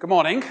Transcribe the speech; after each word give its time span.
Good 0.00 0.10
morning. 0.10 0.44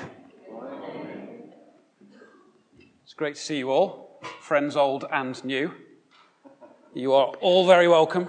It's 3.05 3.13
great 3.13 3.35
to 3.35 3.42
see 3.42 3.59
you 3.59 3.71
all, 3.71 4.20
friends 4.42 4.75
old 4.75 5.05
and 5.09 5.42
new. 5.46 5.71
You 6.93 7.13
are 7.13 7.27
all 7.39 7.65
very 7.65 7.88
welcome. 7.88 8.28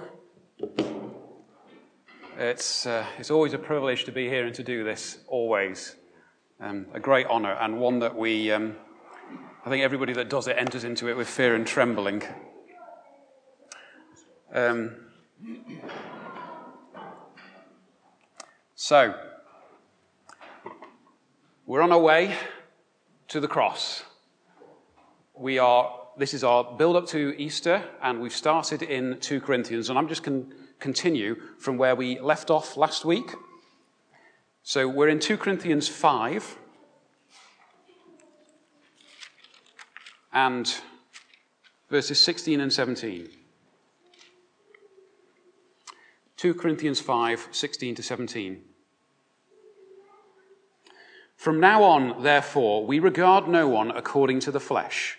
It's, 2.37 2.85
uh, 2.85 3.05
it's 3.17 3.29
always 3.29 3.51
a 3.51 3.57
privilege 3.57 4.05
to 4.05 4.13
be 4.13 4.29
here 4.29 4.45
and 4.45 4.55
to 4.55 4.63
do 4.63 4.85
this, 4.85 5.17
always. 5.27 5.97
Um, 6.61 6.85
a 6.93 7.01
great 7.01 7.27
honour, 7.27 7.51
and 7.51 7.81
one 7.81 7.99
that 7.99 8.15
we, 8.15 8.53
um, 8.53 8.77
I 9.65 9.69
think 9.69 9.83
everybody 9.83 10.13
that 10.13 10.29
does 10.29 10.47
it 10.47 10.55
enters 10.57 10.85
into 10.85 11.09
it 11.09 11.17
with 11.17 11.27
fear 11.27 11.53
and 11.53 11.67
trembling. 11.67 12.23
Um, 14.53 14.95
so, 18.75 19.15
we're 21.69 21.83
on 21.83 21.91
our 21.91 21.99
way 21.99 22.35
to 23.27 23.39
the 23.39 23.47
cross. 23.47 24.01
We 25.35 25.59
are, 25.59 25.99
this 26.17 26.33
is 26.33 26.43
our 26.43 26.63
build 26.63 26.95
up 26.95 27.05
to 27.09 27.39
Easter, 27.39 27.83
and 28.01 28.19
we've 28.19 28.33
started 28.33 28.81
in 28.81 29.19
2 29.19 29.39
Corinthians, 29.39 29.91
and 29.91 29.99
I'm 29.99 30.07
just 30.07 30.23
going 30.23 30.49
to 30.49 30.55
continue 30.79 31.39
from 31.59 31.77
where 31.77 31.95
we 31.95 32.19
left 32.19 32.49
off 32.49 32.75
last 32.75 33.05
week. 33.05 33.35
So 34.63 34.87
we're 34.87 35.09
in 35.09 35.19
2 35.19 35.37
Corinthians 35.37 35.87
5, 35.87 36.57
and 40.33 40.75
verses 41.87 42.19
16 42.19 42.61
and 42.61 42.73
17. 42.73 43.29
2 46.35 46.53
Corinthians 46.55 46.99
5, 46.99 47.49
16 47.51 47.93
to 47.93 48.01
17. 48.01 48.63
From 51.39 51.61
now 51.61 51.83
on, 51.83 52.21
therefore, 52.21 52.85
we 52.85 52.99
regard 52.99 53.47
no 53.47 53.65
one 53.65 53.91
according 53.91 54.41
to 54.41 54.51
the 54.51 54.59
flesh. 54.59 55.17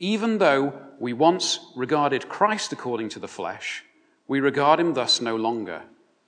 Even 0.00 0.38
though 0.38 0.82
we 0.98 1.12
once 1.12 1.60
regarded 1.76 2.28
Christ 2.28 2.72
according 2.72 3.10
to 3.10 3.20
the 3.20 3.28
flesh, 3.28 3.84
we 4.26 4.40
regard 4.40 4.80
him 4.80 4.94
thus 4.94 5.20
no 5.20 5.36
longer. 5.36 5.82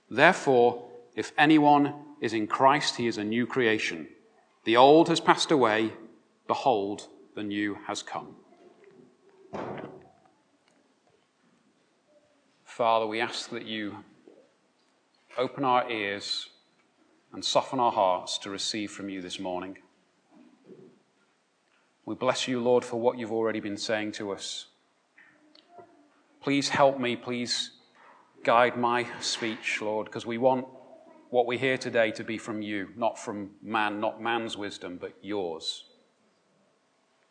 Therefore, 0.08 0.84
if 1.16 1.32
anyone 1.36 1.92
is 2.20 2.32
in 2.32 2.46
Christ, 2.46 2.98
he 2.98 3.08
is 3.08 3.18
a 3.18 3.24
new 3.24 3.48
creation. 3.48 4.06
The 4.62 4.76
old 4.76 5.08
has 5.08 5.18
passed 5.18 5.50
away. 5.50 5.92
Behold, 6.46 7.08
the 7.34 7.42
new 7.42 7.78
has 7.88 8.04
come. 8.04 8.36
Father, 12.62 13.08
we 13.08 13.20
ask 13.20 13.50
that 13.50 13.66
you 13.66 14.04
open 15.36 15.64
our 15.64 15.90
ears 15.90 16.50
and 17.36 17.44
soften 17.44 17.78
our 17.78 17.92
hearts 17.92 18.38
to 18.38 18.48
receive 18.48 18.90
from 18.90 19.10
you 19.10 19.20
this 19.20 19.38
morning. 19.38 19.76
We 22.06 22.14
bless 22.14 22.48
you, 22.48 22.62
Lord, 22.62 22.82
for 22.82 22.98
what 22.98 23.18
you've 23.18 23.30
already 23.30 23.60
been 23.60 23.76
saying 23.76 24.12
to 24.12 24.32
us. 24.32 24.68
Please 26.40 26.70
help 26.70 26.98
me, 26.98 27.14
please 27.14 27.72
guide 28.42 28.78
my 28.78 29.06
speech, 29.20 29.82
Lord, 29.82 30.06
because 30.06 30.24
we 30.24 30.38
want 30.38 30.66
what 31.28 31.46
we 31.46 31.58
hear 31.58 31.76
today 31.76 32.10
to 32.12 32.24
be 32.24 32.38
from 32.38 32.62
you, 32.62 32.88
not 32.96 33.18
from 33.18 33.50
man, 33.62 34.00
not 34.00 34.18
man's 34.18 34.56
wisdom, 34.56 34.96
but 34.98 35.12
yours. 35.20 35.84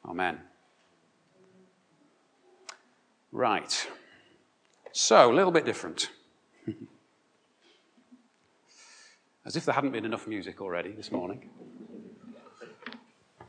Amen. 0.08 0.38
Right. 3.32 3.88
So, 4.92 5.32
a 5.32 5.34
little 5.34 5.52
bit 5.52 5.66
different. 5.66 6.12
As 9.46 9.56
if 9.56 9.66
there 9.66 9.76
hadn't 9.76 9.92
been 9.92 10.06
enough 10.06 10.28
music 10.28 10.60
already 10.60 10.92
this 10.92 11.12
morning. 11.12 11.50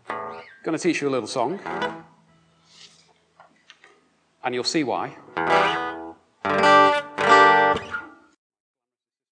I'm 0.09 0.43
Going 0.63 0.77
to 0.77 0.83
teach 0.83 1.01
you 1.01 1.09
a 1.09 1.11
little 1.11 1.27
song, 1.27 1.59
and 4.45 4.55
you'll 4.55 4.65
see 4.65 4.85
why. 4.85 5.17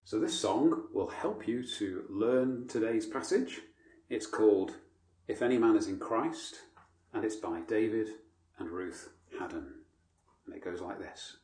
So, 0.05 0.21
this 0.21 0.39
song 0.39 0.85
will 0.93 1.09
help 1.09 1.47
you 1.49 1.67
to 1.79 2.05
learn 2.09 2.69
today's 2.69 3.07
passage. 3.07 3.61
It's 4.09 4.27
called 4.27 4.75
If 5.27 5.43
Any 5.43 5.59
Man 5.59 5.77
Is 5.77 5.89
in 5.89 5.99
Christ, 5.99 6.57
and 7.13 7.25
it's 7.25 7.37
by 7.37 7.61
David 7.69 8.09
and 8.59 8.71
Ruth 8.71 9.09
Haddon. 9.39 9.75
And 10.47 10.55
it 10.55 10.65
goes 10.65 10.81
like 10.81 10.99
this. 10.99 11.37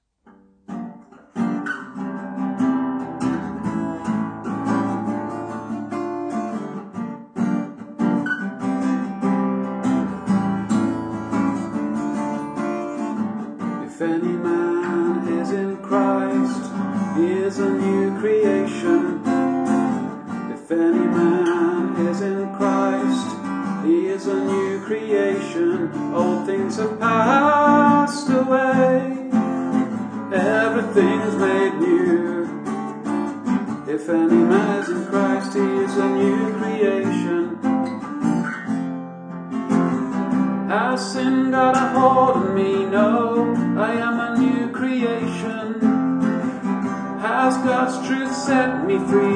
Things 26.50 26.76
have 26.78 26.98
passed 26.98 28.28
away, 28.28 28.96
everything's 30.32 31.36
made 31.36 31.74
new. 31.78 32.42
If 33.86 34.08
any 34.08 34.40
man 34.52 34.82
is 34.82 34.88
in 34.88 35.06
Christ, 35.06 35.54
he 35.54 35.60
is 35.60 35.96
a 35.96 36.08
new 36.20 36.52
creation. 36.58 37.42
Has 40.68 41.12
sin 41.12 41.52
got 41.52 41.76
a 41.76 41.86
hold 41.96 42.44
of 42.44 42.54
me? 42.54 42.84
No, 42.84 43.54
I 43.88 43.92
am 44.08 44.16
a 44.18 44.30
new 44.44 44.72
creation. 44.72 45.80
Has 47.26 47.54
God's 47.58 47.96
truth 48.08 48.34
set 48.34 48.84
me 48.88 48.98
free? 49.10 49.29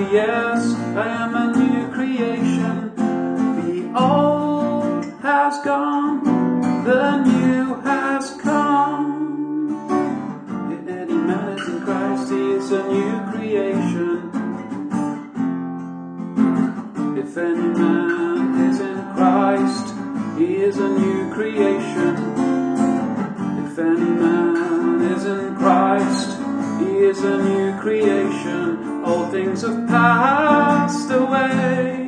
Things 29.35 29.63
have 29.63 29.89
passed 29.89 31.11
away, 31.11 32.07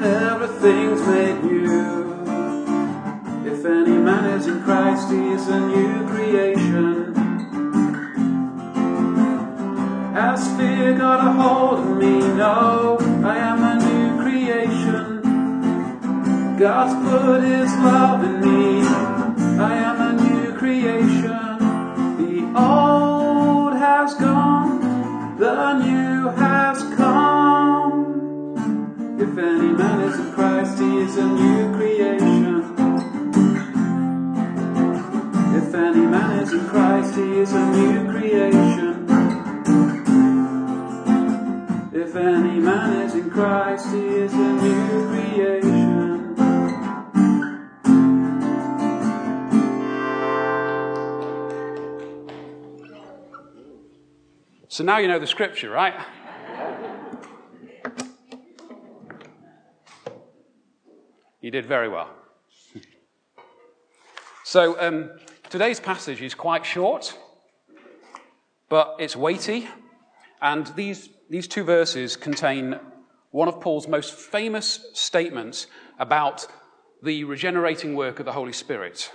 everything's 0.00 1.02
made 1.06 1.38
new. 1.44 2.14
If 3.44 3.66
any 3.66 3.98
man 3.98 4.24
is 4.30 4.46
in 4.46 4.62
Christ, 4.62 5.10
he 5.10 5.20
is 5.36 5.46
a 5.48 5.60
new 5.60 6.08
creation. 6.08 7.14
Has 10.14 10.40
fear 10.56 10.96
got 10.96 11.20
a 11.28 11.32
hold 11.42 11.80
of 11.80 11.98
me? 11.98 12.20
No, 12.42 12.96
I 13.22 13.36
am 13.50 13.58
a 13.62 13.74
new 13.84 14.22
creation. 14.22 15.20
God's 16.58 16.94
put 17.06 17.42
His 17.42 17.70
love 17.88 18.24
in 18.24 18.40
me. 18.40 18.80
I 19.70 19.74
am 19.88 19.96
a 20.00 20.12
new 20.22 20.56
creation. 20.56 21.58
The 22.16 22.34
old 22.58 23.74
has 23.76 24.14
gone, 24.14 25.36
the 25.36 25.74
new 25.80 25.93
man 29.84 30.00
is 30.00 30.18
in 30.18 30.32
Christ, 30.32 30.78
he 30.78 30.96
is 30.98 31.16
a 31.18 31.26
new 31.26 31.74
creation. 31.76 32.54
If 35.60 35.74
any 35.74 36.06
man 36.06 36.38
is 36.42 36.52
in 36.52 36.66
Christ, 36.66 37.14
he 37.16 37.28
is 37.42 37.52
a 37.52 37.64
new 37.76 38.10
creation. 38.10 38.94
If 41.92 42.16
any 42.16 42.58
man 42.60 43.02
is 43.02 43.14
in 43.14 43.30
Christ, 43.30 43.86
he 43.94 44.04
is 44.24 44.32
a 44.32 44.52
new 44.64 45.08
creation. 45.10 46.34
So 54.68 54.82
now 54.82 54.98
you 54.98 55.08
know 55.08 55.18
the 55.18 55.26
scripture, 55.26 55.70
right? 55.70 55.94
You 61.44 61.50
did 61.50 61.66
very 61.66 61.90
well. 61.90 62.08
So 64.44 64.80
um, 64.80 65.10
today's 65.50 65.78
passage 65.78 66.22
is 66.22 66.34
quite 66.34 66.64
short, 66.64 67.18
but 68.70 68.96
it's 68.98 69.14
weighty, 69.14 69.68
and 70.40 70.66
these, 70.68 71.10
these 71.28 71.46
two 71.46 71.62
verses 71.62 72.16
contain 72.16 72.80
one 73.30 73.46
of 73.46 73.60
Paul's 73.60 73.86
most 73.86 74.14
famous 74.14 74.86
statements 74.94 75.66
about 75.98 76.46
the 77.02 77.24
regenerating 77.24 77.94
work 77.94 78.20
of 78.20 78.24
the 78.24 78.32
Holy 78.32 78.54
Spirit. 78.54 79.12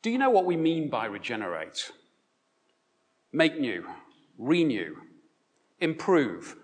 Do 0.00 0.08
you 0.08 0.16
know 0.16 0.30
what 0.30 0.46
we 0.46 0.56
mean 0.56 0.88
by 0.88 1.04
regenerate? 1.04 1.92
Make 3.30 3.60
new, 3.60 3.86
renew, 4.38 4.96
improve, 5.80 6.56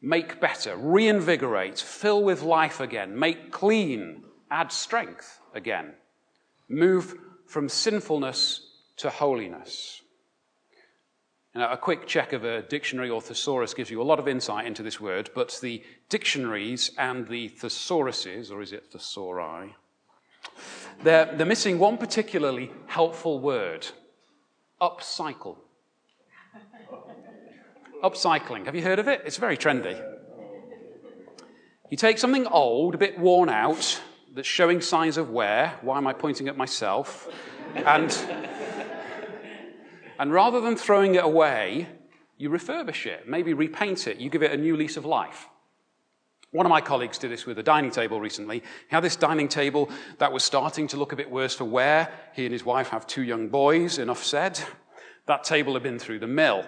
make 0.00 0.40
better, 0.40 0.76
reinvigorate, 0.76 1.78
fill 1.78 2.22
with 2.22 2.42
life 2.42 2.80
again, 2.80 3.18
make 3.18 3.50
clean, 3.50 4.24
add 4.50 4.70
strength 4.72 5.40
again, 5.54 5.94
move 6.68 7.14
from 7.46 7.68
sinfulness 7.68 8.68
to 8.96 9.10
holiness. 9.10 10.02
Now, 11.54 11.72
a 11.72 11.76
quick 11.76 12.06
check 12.06 12.32
of 12.32 12.44
a 12.44 12.62
dictionary 12.62 13.10
or 13.10 13.20
thesaurus 13.20 13.74
gives 13.74 13.90
you 13.90 14.00
a 14.00 14.04
lot 14.04 14.20
of 14.20 14.28
insight 14.28 14.66
into 14.66 14.82
this 14.82 15.00
word, 15.00 15.30
but 15.34 15.58
the 15.60 15.82
dictionaries 16.08 16.92
and 16.98 17.26
the 17.26 17.48
thesauruses, 17.48 18.52
or 18.52 18.62
is 18.62 18.72
it 18.72 18.92
thesauri, 18.92 19.74
they're, 21.02 21.34
they're 21.36 21.46
missing 21.46 21.78
one 21.78 21.96
particularly 21.96 22.70
helpful 22.86 23.40
word 23.40 23.88
upcycle. 24.80 25.56
Upcycling. 28.02 28.66
Have 28.66 28.76
you 28.76 28.82
heard 28.82 28.98
of 28.98 29.08
it? 29.08 29.22
It's 29.24 29.38
very 29.38 29.56
trendy. 29.56 30.00
You 31.90 31.96
take 31.96 32.18
something 32.18 32.46
old, 32.46 32.94
a 32.94 32.98
bit 32.98 33.18
worn 33.18 33.48
out, 33.48 34.00
that's 34.34 34.46
showing 34.46 34.80
signs 34.80 35.16
of 35.16 35.30
wear. 35.30 35.78
Why 35.82 35.96
am 35.96 36.06
I 36.06 36.12
pointing 36.12 36.48
at 36.48 36.56
myself? 36.56 37.28
And 37.74 38.16
and 40.18 40.32
rather 40.32 40.60
than 40.60 40.76
throwing 40.76 41.14
it 41.14 41.24
away, 41.24 41.88
you 42.36 42.50
refurbish 42.50 43.06
it, 43.06 43.28
maybe 43.28 43.52
repaint 43.52 44.06
it, 44.06 44.18
you 44.18 44.30
give 44.30 44.42
it 44.42 44.52
a 44.52 44.56
new 44.56 44.76
lease 44.76 44.96
of 44.96 45.04
life. 45.04 45.48
One 46.50 46.66
of 46.66 46.70
my 46.70 46.80
colleagues 46.80 47.18
did 47.18 47.30
this 47.30 47.46
with 47.46 47.58
a 47.58 47.62
dining 47.62 47.90
table 47.90 48.20
recently. 48.20 48.60
He 48.60 48.94
had 48.94 49.04
this 49.04 49.16
dining 49.16 49.48
table 49.48 49.90
that 50.18 50.32
was 50.32 50.42
starting 50.42 50.88
to 50.88 50.96
look 50.96 51.12
a 51.12 51.16
bit 51.16 51.30
worse 51.30 51.54
for 51.54 51.64
wear. 51.64 52.10
He 52.32 52.46
and 52.46 52.52
his 52.52 52.64
wife 52.64 52.88
have 52.88 53.06
two 53.06 53.22
young 53.22 53.48
boys, 53.48 53.98
enough 53.98 54.24
said. 54.24 54.60
That 55.26 55.44
table 55.44 55.74
had 55.74 55.82
been 55.82 55.98
through 55.98 56.20
the 56.20 56.26
mill. 56.26 56.64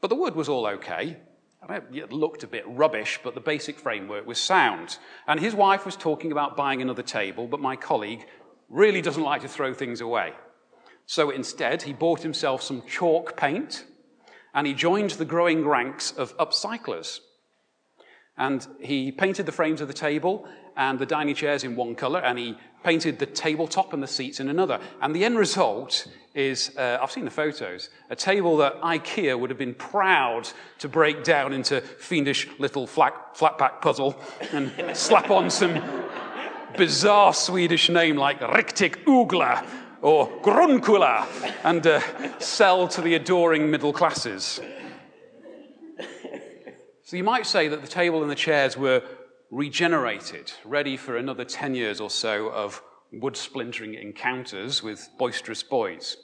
But 0.00 0.08
the 0.08 0.16
wood 0.16 0.34
was 0.34 0.48
all 0.48 0.66
okay. 0.66 1.16
It 1.92 2.12
looked 2.12 2.44
a 2.44 2.46
bit 2.46 2.64
rubbish, 2.66 3.18
but 3.22 3.34
the 3.34 3.40
basic 3.40 3.78
framework 3.78 4.26
was 4.26 4.40
sound. 4.40 4.98
And 5.26 5.40
his 5.40 5.54
wife 5.54 5.84
was 5.84 5.96
talking 5.96 6.30
about 6.30 6.56
buying 6.56 6.80
another 6.80 7.02
table, 7.02 7.46
but 7.48 7.60
my 7.60 7.74
colleague 7.74 8.24
really 8.68 9.02
doesn't 9.02 9.22
like 9.22 9.42
to 9.42 9.48
throw 9.48 9.74
things 9.74 10.00
away. 10.00 10.32
So 11.06 11.30
instead, 11.30 11.82
he 11.82 11.92
bought 11.92 12.22
himself 12.22 12.62
some 12.62 12.82
chalk 12.86 13.36
paint 13.36 13.84
and 14.54 14.66
he 14.66 14.74
joined 14.74 15.10
the 15.10 15.24
growing 15.24 15.66
ranks 15.66 16.12
of 16.12 16.36
upcyclers. 16.36 17.20
And 18.36 18.66
he 18.80 19.10
painted 19.10 19.46
the 19.46 19.52
frames 19.52 19.80
of 19.80 19.88
the 19.88 19.94
table 19.94 20.46
and 20.78 20.98
the 20.98 21.04
dining 21.04 21.34
chairs 21.34 21.64
in 21.64 21.76
one 21.76 21.94
color, 21.96 22.20
and 22.20 22.38
he 22.38 22.56
painted 22.84 23.18
the 23.18 23.26
tabletop 23.26 23.92
and 23.92 24.02
the 24.02 24.06
seats 24.06 24.38
in 24.38 24.48
another. 24.48 24.80
And 25.02 25.14
the 25.14 25.24
end 25.24 25.36
result 25.36 26.06
is 26.34 26.70
uh, 26.78 26.98
I've 27.02 27.10
seen 27.10 27.24
the 27.24 27.30
photos 27.32 27.90
a 28.08 28.16
table 28.16 28.56
that 28.58 28.80
IKEA 28.80 29.38
would 29.38 29.50
have 29.50 29.58
been 29.58 29.74
proud 29.74 30.48
to 30.78 30.88
break 30.88 31.24
down 31.24 31.52
into 31.52 31.80
fiendish 31.80 32.48
little 32.60 32.86
flat, 32.86 33.36
flat 33.36 33.58
pack 33.58 33.82
puzzle 33.82 34.22
and 34.52 34.72
slap 34.96 35.30
on 35.30 35.50
some 35.50 35.82
bizarre 36.76 37.34
Swedish 37.34 37.88
name 37.90 38.16
like 38.16 38.40
Riktig 38.40 39.04
Ugla 39.04 39.66
or 40.00 40.28
Grunkula 40.42 41.26
and 41.64 41.84
uh, 41.84 42.38
sell 42.38 42.86
to 42.86 43.00
the 43.00 43.14
adoring 43.14 43.68
middle 43.68 43.92
classes. 43.92 44.60
So 47.02 47.16
you 47.16 47.24
might 47.24 47.46
say 47.46 47.68
that 47.68 47.80
the 47.80 47.88
table 47.88 48.20
and 48.22 48.30
the 48.30 48.36
chairs 48.36 48.76
were 48.76 49.02
regenerated, 49.50 50.52
ready 50.64 50.96
for 50.96 51.16
another 51.16 51.44
10 51.44 51.74
years 51.74 52.00
or 52.00 52.10
so 52.10 52.48
of 52.50 52.82
wood 53.12 53.36
splintering 53.36 53.94
encounters 53.94 54.82
with 54.82 55.08
boisterous 55.18 55.62
boys. 55.62 56.16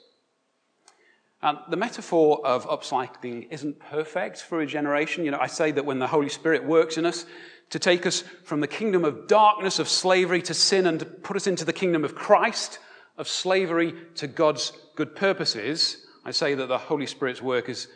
And 1.41 1.57
the 1.69 1.77
metaphor 1.77 2.45
of 2.45 2.65
upcycling 2.67 3.47
isn't 3.51 3.79
perfect 3.79 4.41
for 4.41 4.57
regeneration. 4.57 5.25
You 5.25 5.31
know, 5.31 5.39
I 5.39 5.47
say 5.47 5.71
that 5.71 5.85
when 5.85 5.99
the 5.99 6.07
Holy 6.07 6.29
Spirit 6.29 6.63
works 6.63 6.97
in 6.97 7.05
us 7.05 7.25
to 7.71 7.79
take 7.79 8.05
us 8.05 8.23
from 8.43 8.61
the 8.61 8.67
kingdom 8.67 9.03
of 9.03 9.27
darkness, 9.27 9.79
of 9.79 9.89
slavery 9.89 10.41
to 10.43 10.53
sin, 10.53 10.85
and 10.85 10.99
to 10.99 11.05
put 11.05 11.35
us 11.35 11.47
into 11.47 11.65
the 11.65 11.73
kingdom 11.73 12.03
of 12.03 12.15
Christ, 12.15 12.79
of 13.17 13.27
slavery 13.27 13.93
to 14.15 14.27
God's 14.27 14.71
good 14.95 15.15
purposes, 15.15 16.05
I 16.23 16.31
say 16.31 16.55
that 16.55 16.67
the 16.67 16.77
Holy 16.77 17.07
Spirit's 17.07 17.41
work 17.41 17.69
is 17.69 17.87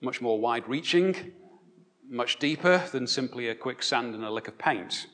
much 0.00 0.20
more 0.20 0.38
wide 0.38 0.68
reaching, 0.68 1.32
much 2.08 2.38
deeper 2.38 2.82
than 2.92 3.06
simply 3.06 3.48
a 3.48 3.54
quick 3.54 3.82
sand 3.82 4.14
and 4.14 4.24
a 4.24 4.30
lick 4.30 4.48
of 4.48 4.58
paint. 4.58 5.06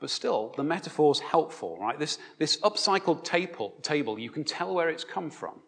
But 0.00 0.10
still, 0.10 0.54
the 0.56 0.64
metaphor's 0.64 1.20
helpful, 1.20 1.76
right? 1.78 1.98
This, 1.98 2.18
this 2.38 2.58
upcycled 2.60 3.22
table, 3.22 3.74
table, 3.82 4.18
you 4.18 4.30
can 4.30 4.44
tell 4.44 4.74
where 4.74 4.88
it's 4.88 5.04
come 5.04 5.30
from. 5.30 5.60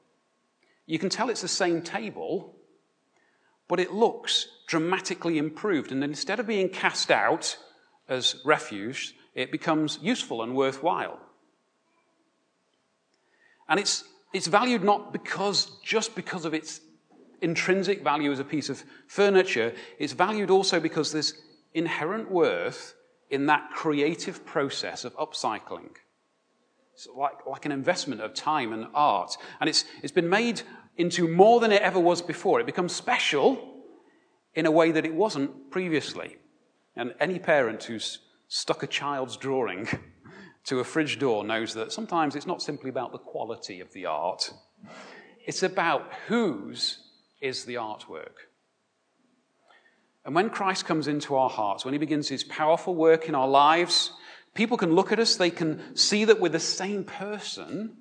You 0.87 0.99
can 0.99 1.11
tell 1.11 1.29
it's 1.29 1.43
the 1.43 1.49
same 1.49 1.83
table, 1.83 2.57
but 3.69 3.79
it 3.79 3.93
looks 3.93 4.49
dramatically 4.67 5.39
improved. 5.39 5.93
And 5.93 6.03
instead 6.03 6.41
of 6.41 6.47
being 6.47 6.71
cast 6.71 7.11
out 7.11 7.57
as 8.09 8.37
refuse, 8.45 9.13
it 9.35 9.53
becomes 9.53 9.99
useful 10.03 10.43
and 10.43 10.55
worthwhile. 10.57 11.21
And 13.69 13.79
it's, 13.79 14.05
it's 14.33 14.47
valued 14.47 14.83
not 14.83 15.13
because, 15.13 15.79
just 15.83 16.15
because 16.15 16.45
of 16.45 16.55
its 16.55 16.81
intrinsic 17.43 18.03
value 18.03 18.33
as 18.33 18.39
a 18.39 18.45
piece 18.45 18.69
of 18.69 18.85
furniture, 19.09 19.75
it's 19.99 20.13
valued 20.13 20.51
also 20.51 20.81
because 20.81 21.13
there's 21.13 21.35
inherent 21.75 22.31
worth 22.31 22.95
in 23.31 23.47
that 23.47 23.71
creative 23.73 24.45
process 24.45 25.05
of 25.05 25.17
upcycling. 25.17 25.91
It's 26.95 27.09
like, 27.17 27.47
like 27.47 27.65
an 27.65 27.73
investment 27.73 28.21
of 28.21 28.35
time 28.35 28.73
and 28.73 28.87
art. 28.95 29.37
And 29.61 29.69
it's, 29.69 29.85
it's 30.03 30.13
been 30.13 30.29
made 30.29 30.63
into 30.97 31.27
more 31.27 31.59
than 31.59 31.73
it 31.73 31.83
ever 31.83 31.99
was 31.99 32.21
before. 32.21 32.61
It 32.61 32.67
becomes 32.67 32.95
special 32.95 33.83
in 34.55 34.67
a 34.67 34.71
way 34.71 34.93
that 34.93 35.07
it 35.07 35.15
wasn't 35.15 35.71
previously. 35.71 36.37
And 36.95 37.15
any 37.19 37.39
parent 37.39 37.85
who's 37.85 38.19
stuck 38.49 38.83
a 38.83 38.87
child's 38.87 39.39
drawing 39.39 39.89
to 40.65 40.81
a 40.81 40.85
fridge 40.85 41.19
door 41.19 41.43
knows 41.43 41.73
that 41.75 41.91
sometimes 41.91 42.37
it's 42.37 42.47
not 42.47 42.61
simply 42.61 42.91
about 42.91 43.13
the 43.13 43.19
quality 43.19 43.81
of 43.81 43.91
the 43.95 44.05
art, 44.05 44.53
it's 45.47 45.63
about 45.63 46.13
whose 46.29 46.99
is 47.43 47.65
the 47.65 47.75
artwork. 47.75 48.47
And 50.25 50.35
when 50.35 50.51
Christ 50.51 50.87
comes 50.87 51.09
into 51.09 51.35
our 51.35 51.51
hearts, 51.51 51.85
when 51.85 51.93
he 51.93 51.99
begins 51.99 52.29
his 52.29 52.45
powerful 52.45 52.95
work 52.95 53.29
in 53.29 53.35
our 53.35 53.49
lives, 53.49 54.13
people 54.55 54.77
can 54.77 54.95
look 54.95 55.11
at 55.11 55.19
us, 55.19 55.35
they 55.35 55.51
can 55.51 55.97
see 55.97 56.25
that 56.25 56.41
we're 56.41 56.49
the 56.49 56.61
same 56.61 57.03
person, 57.03 57.97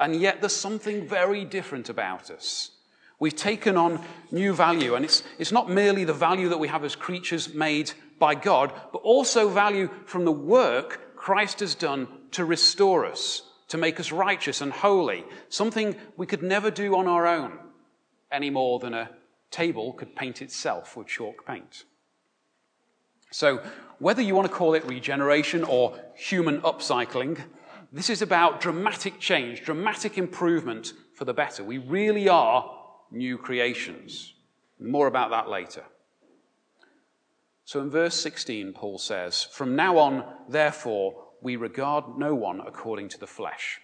and 0.00 0.16
yet 0.16 0.40
there's 0.40 0.56
something 0.56 1.06
very 1.06 1.44
different 1.44 1.88
about 1.88 2.30
us. 2.30 2.72
We've 3.20 3.34
taken 3.34 3.76
on 3.76 4.04
new 4.32 4.52
value, 4.52 4.96
and 4.96 5.04
it's, 5.04 5.22
it's 5.38 5.52
not 5.52 5.70
merely 5.70 6.04
the 6.04 6.12
value 6.12 6.48
that 6.48 6.58
we 6.58 6.68
have 6.68 6.84
as 6.84 6.96
creatures 6.96 7.54
made 7.54 7.92
by 8.18 8.34
God, 8.34 8.72
but 8.92 8.98
also 8.98 9.48
value 9.48 9.88
from 10.04 10.24
the 10.24 10.32
work 10.32 11.16
Christ 11.16 11.60
has 11.60 11.74
done 11.74 12.08
to 12.32 12.44
restore 12.44 13.06
us, 13.06 13.42
to 13.68 13.78
make 13.78 14.00
us 14.00 14.12
righteous 14.12 14.60
and 14.60 14.72
holy, 14.72 15.24
something 15.48 15.94
we 16.16 16.26
could 16.26 16.42
never 16.42 16.70
do 16.70 16.96
on 16.96 17.06
our 17.06 17.26
own 17.26 17.58
any 18.30 18.50
more 18.50 18.78
than 18.78 18.94
a 18.94 19.10
table 19.50 19.92
could 19.92 20.16
paint 20.16 20.42
itself 20.42 20.96
with 20.96 21.06
chalk 21.06 21.46
paint. 21.46 21.84
So, 23.30 23.62
whether 23.98 24.22
you 24.22 24.34
want 24.34 24.48
to 24.48 24.54
call 24.54 24.74
it 24.74 24.84
regeneration 24.84 25.64
or 25.64 25.98
human 26.14 26.60
upcycling, 26.60 27.40
this 27.92 28.10
is 28.10 28.22
about 28.22 28.60
dramatic 28.60 29.18
change, 29.20 29.62
dramatic 29.64 30.18
improvement 30.18 30.92
for 31.14 31.24
the 31.24 31.34
better. 31.34 31.64
We 31.64 31.78
really 31.78 32.28
are 32.28 32.70
new 33.10 33.38
creations. 33.38 34.34
More 34.78 35.06
about 35.06 35.30
that 35.30 35.48
later. 35.48 35.84
So 37.64 37.80
in 37.80 37.90
verse 37.90 38.14
16, 38.20 38.74
Paul 38.74 38.98
says, 38.98 39.48
From 39.50 39.74
now 39.74 39.98
on, 39.98 40.24
therefore, 40.48 41.24
we 41.42 41.56
regard 41.56 42.16
no 42.16 42.34
one 42.34 42.60
according 42.60 43.08
to 43.10 43.18
the 43.18 43.26
flesh. 43.26 43.80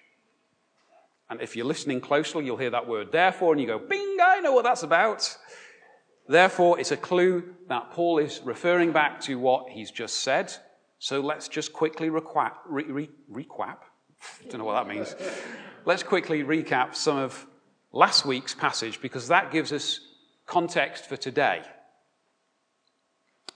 And 1.33 1.41
if 1.41 1.57
you're 1.57 1.65
listening 1.65 2.03
closely, 2.03 2.45
you'll 2.45 2.59
hear 2.59 2.69
that 2.69 2.87
word 2.87 3.11
therefore, 3.11 3.53
and 3.53 3.61
you 3.61 3.67
go, 3.67 3.79
bing, 3.79 4.19
I 4.23 4.41
know 4.41 4.53
what 4.53 4.65
that's 4.65 4.83
about. 4.83 5.35
Therefore, 6.29 6.79
it's 6.79 6.91
a 6.91 6.97
clue 6.99 7.55
that 7.71 7.91
Paul 7.91 8.19
is 8.19 8.43
referring 8.45 8.93
back 8.93 9.19
to 9.23 9.39
what 9.39 9.71
he's 9.71 9.91
just 9.91 10.17
said. 10.17 10.53
So 10.99 11.23
let's 11.23 11.49
just 11.49 11.73
quickly 11.73 12.11
recap. 12.11 12.57
Re, 12.67 12.85
re, 12.85 13.11
recap? 13.33 13.79
Don't 14.51 14.59
know 14.59 14.67
what 14.67 14.75
that 14.75 14.95
means. 14.95 15.17
let's 15.87 16.03
quickly 16.03 16.45
recap 16.45 16.95
some 16.95 17.17
of 17.17 17.47
last 17.93 18.27
week's 18.27 18.55
passage 18.55 19.01
because 19.01 19.29
that 19.29 19.51
gives 19.51 19.73
us 19.73 20.01
context 20.45 21.07
for 21.07 21.17
today. 21.17 21.63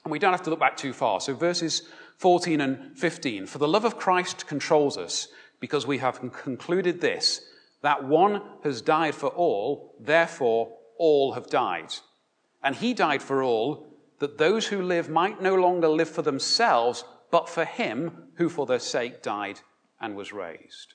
And 0.03 0.11
we 0.11 0.19
don't 0.19 0.33
have 0.33 0.45
to 0.45 0.51
look 0.51 0.61
back 0.61 0.79
too 0.79 0.95
far. 0.95 1.21
So, 1.21 1.35
verses 1.35 1.83
14 2.17 2.63
and 2.63 2.97
15 2.97 3.47
For 3.47 3.59
the 3.59 3.69
love 3.69 3.85
of 3.85 3.99
Christ 3.99 4.47
controls 4.47 4.97
us, 4.97 5.29
because 5.61 5.87
we 5.87 5.99
have 5.99 6.21
concluded 6.33 7.01
this, 7.01 7.43
that 7.83 8.05
one 8.05 8.43
has 8.65 8.81
died 8.83 9.15
for 9.15 9.29
all, 9.29 9.95
therefore 10.01 10.77
all 10.99 11.33
have 11.33 11.49
died. 11.49 11.93
And 12.63 12.75
he 12.75 12.95
died 12.95 13.23
for 13.23 13.43
all, 13.43 13.87
that 14.19 14.39
those 14.39 14.67
who 14.67 14.83
live 14.83 15.09
might 15.09 15.43
no 15.43 15.55
longer 15.55 15.89
live 15.89 16.09
for 16.09 16.23
themselves, 16.23 17.05
but 17.31 17.49
for 17.49 17.65
him 17.65 18.29
who 18.35 18.49
for 18.49 18.67
their 18.67 18.79
sake 18.79 19.23
died 19.23 19.61
and 20.01 20.17
was 20.17 20.33
raised. 20.33 20.95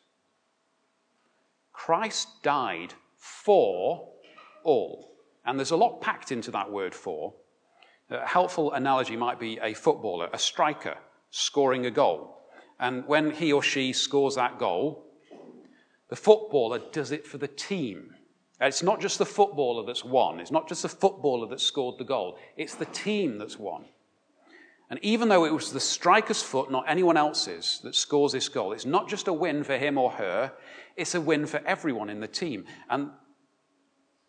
Christ 1.71 2.43
died 2.43 2.93
for 3.17 4.09
all. 4.63 5.13
And 5.45 5.57
there's 5.57 5.71
a 5.71 5.77
lot 5.77 6.01
packed 6.01 6.31
into 6.31 6.51
that 6.51 6.71
word 6.71 6.93
for. 6.93 7.33
A 8.09 8.27
helpful 8.27 8.73
analogy 8.73 9.15
might 9.15 9.39
be 9.39 9.57
a 9.61 9.73
footballer, 9.73 10.29
a 10.33 10.37
striker, 10.37 10.97
scoring 11.29 11.85
a 11.85 11.91
goal. 11.91 12.37
And 12.79 13.07
when 13.07 13.31
he 13.31 13.53
or 13.53 13.63
she 13.63 13.93
scores 13.93 14.35
that 14.35 14.59
goal, 14.59 15.05
the 16.11 16.17
footballer 16.17 16.81
does 16.91 17.13
it 17.13 17.25
for 17.25 17.37
the 17.37 17.47
team. 17.47 18.13
It's 18.59 18.83
not 18.83 18.99
just 18.99 19.17
the 19.17 19.25
footballer 19.25 19.85
that's 19.85 20.03
won. 20.03 20.41
It's 20.41 20.51
not 20.51 20.67
just 20.67 20.81
the 20.81 20.89
footballer 20.89 21.47
that 21.47 21.61
scored 21.61 21.97
the 21.97 22.03
goal. 22.03 22.37
It's 22.57 22.75
the 22.75 22.85
team 22.85 23.37
that's 23.37 23.57
won. 23.57 23.85
And 24.89 24.99
even 25.01 25.29
though 25.29 25.45
it 25.45 25.53
was 25.53 25.71
the 25.71 25.79
striker's 25.79 26.43
foot, 26.43 26.69
not 26.69 26.83
anyone 26.85 27.15
else's, 27.15 27.79
that 27.85 27.95
scores 27.95 28.33
this 28.33 28.49
goal, 28.49 28.73
it's 28.73 28.85
not 28.85 29.07
just 29.07 29.29
a 29.29 29.33
win 29.33 29.63
for 29.63 29.77
him 29.77 29.97
or 29.97 30.11
her, 30.11 30.51
it's 30.97 31.15
a 31.15 31.21
win 31.21 31.45
for 31.45 31.61
everyone 31.65 32.09
in 32.09 32.19
the 32.19 32.27
team. 32.27 32.65
And 32.89 33.11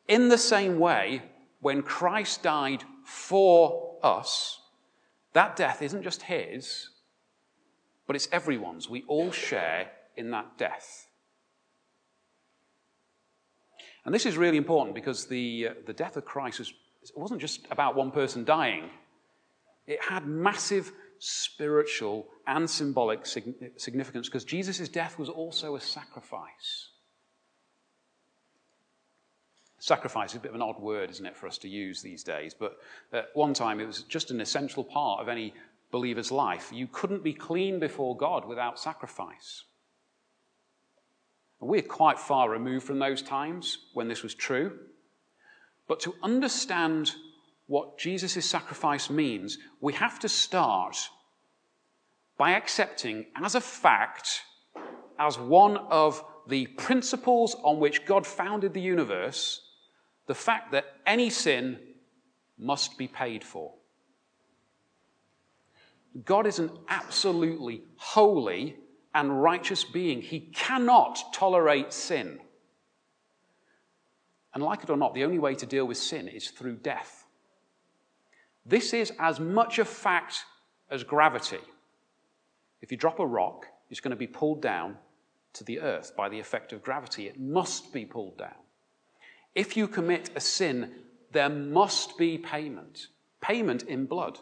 in 0.06 0.28
the 0.28 0.38
same 0.38 0.78
way, 0.78 1.22
when 1.58 1.82
Christ 1.82 2.44
died 2.44 2.84
for 3.04 3.98
us, 4.04 4.60
that 5.32 5.56
death 5.56 5.82
isn't 5.82 6.04
just 6.04 6.22
his, 6.22 6.90
but 8.06 8.14
it's 8.14 8.28
everyone's. 8.30 8.88
We 8.88 9.02
all 9.08 9.32
share 9.32 9.90
in 10.16 10.30
that 10.30 10.56
death. 10.56 11.08
And 14.04 14.14
this 14.14 14.26
is 14.26 14.36
really 14.36 14.56
important 14.56 14.94
because 14.94 15.26
the, 15.26 15.68
uh, 15.70 15.74
the 15.86 15.92
death 15.92 16.16
of 16.16 16.24
Christ 16.24 16.58
was, 16.58 16.72
wasn't 17.14 17.40
just 17.40 17.66
about 17.70 17.94
one 17.94 18.10
person 18.10 18.44
dying, 18.44 18.90
it 19.86 20.02
had 20.02 20.26
massive 20.26 20.92
spiritual 21.18 22.26
and 22.46 22.68
symbolic 22.68 23.24
significance 23.24 24.28
because 24.28 24.44
Jesus' 24.44 24.88
death 24.88 25.18
was 25.18 25.28
also 25.28 25.76
a 25.76 25.80
sacrifice. 25.80 26.88
Sacrifice 29.78 30.30
is 30.30 30.36
a 30.36 30.40
bit 30.40 30.50
of 30.50 30.54
an 30.54 30.62
odd 30.62 30.80
word, 30.80 31.10
isn't 31.10 31.26
it, 31.26 31.36
for 31.36 31.48
us 31.48 31.58
to 31.58 31.68
use 31.68 32.02
these 32.02 32.22
days? 32.22 32.54
But 32.54 32.78
at 33.12 33.30
one 33.34 33.52
time, 33.52 33.80
it 33.80 33.86
was 33.86 34.02
just 34.02 34.30
an 34.30 34.40
essential 34.40 34.84
part 34.84 35.20
of 35.20 35.28
any 35.28 35.54
believer's 35.90 36.30
life. 36.30 36.70
You 36.72 36.86
couldn't 36.86 37.24
be 37.24 37.32
clean 37.32 37.80
before 37.80 38.16
God 38.16 38.46
without 38.46 38.78
sacrifice. 38.78 39.64
We're 41.62 41.82
quite 41.82 42.18
far 42.18 42.50
removed 42.50 42.84
from 42.84 42.98
those 42.98 43.22
times 43.22 43.78
when 43.94 44.08
this 44.08 44.24
was 44.24 44.34
true. 44.34 44.80
But 45.86 46.00
to 46.00 46.14
understand 46.20 47.12
what 47.68 47.98
Jesus' 47.98 48.44
sacrifice 48.44 49.08
means, 49.08 49.58
we 49.80 49.92
have 49.92 50.18
to 50.18 50.28
start 50.28 50.96
by 52.36 52.52
accepting 52.52 53.26
as 53.36 53.54
a 53.54 53.60
fact, 53.60 54.42
as 55.20 55.38
one 55.38 55.76
of 55.76 56.24
the 56.48 56.66
principles 56.66 57.54
on 57.62 57.78
which 57.78 58.04
God 58.06 58.26
founded 58.26 58.74
the 58.74 58.80
universe, 58.80 59.60
the 60.26 60.34
fact 60.34 60.72
that 60.72 60.86
any 61.06 61.30
sin 61.30 61.78
must 62.58 62.98
be 62.98 63.06
paid 63.06 63.44
for. 63.44 63.72
God 66.24 66.48
is 66.48 66.58
an 66.58 66.70
absolutely 66.88 67.82
holy 67.96 68.76
and 69.14 69.42
righteous 69.42 69.84
being. 69.84 70.22
He 70.22 70.40
cannot 70.40 71.32
tolerate 71.32 71.92
sin. 71.92 72.40
And 74.54 74.62
like 74.62 74.82
it 74.82 74.90
or 74.90 74.96
not, 74.96 75.14
the 75.14 75.24
only 75.24 75.38
way 75.38 75.54
to 75.54 75.66
deal 75.66 75.86
with 75.86 75.96
sin 75.96 76.28
is 76.28 76.50
through 76.50 76.76
death. 76.76 77.24
This 78.64 78.92
is 78.92 79.12
as 79.18 79.40
much 79.40 79.78
a 79.78 79.84
fact 79.84 80.44
as 80.90 81.04
gravity. 81.04 81.58
If 82.80 82.90
you 82.90 82.98
drop 82.98 83.18
a 83.18 83.26
rock, 83.26 83.66
it's 83.90 84.00
going 84.00 84.10
to 84.10 84.16
be 84.16 84.26
pulled 84.26 84.62
down 84.62 84.96
to 85.54 85.64
the 85.64 85.80
earth 85.80 86.14
by 86.16 86.28
the 86.28 86.38
effect 86.38 86.72
of 86.72 86.82
gravity. 86.82 87.26
It 87.26 87.40
must 87.40 87.92
be 87.92 88.04
pulled 88.04 88.38
down. 88.38 88.54
If 89.54 89.76
you 89.76 89.86
commit 89.86 90.30
a 90.34 90.40
sin, 90.40 90.92
there 91.32 91.48
must 91.48 92.16
be 92.16 92.38
payment. 92.38 93.08
Payment 93.40 93.82
in 93.82 94.06
blood. 94.06 94.38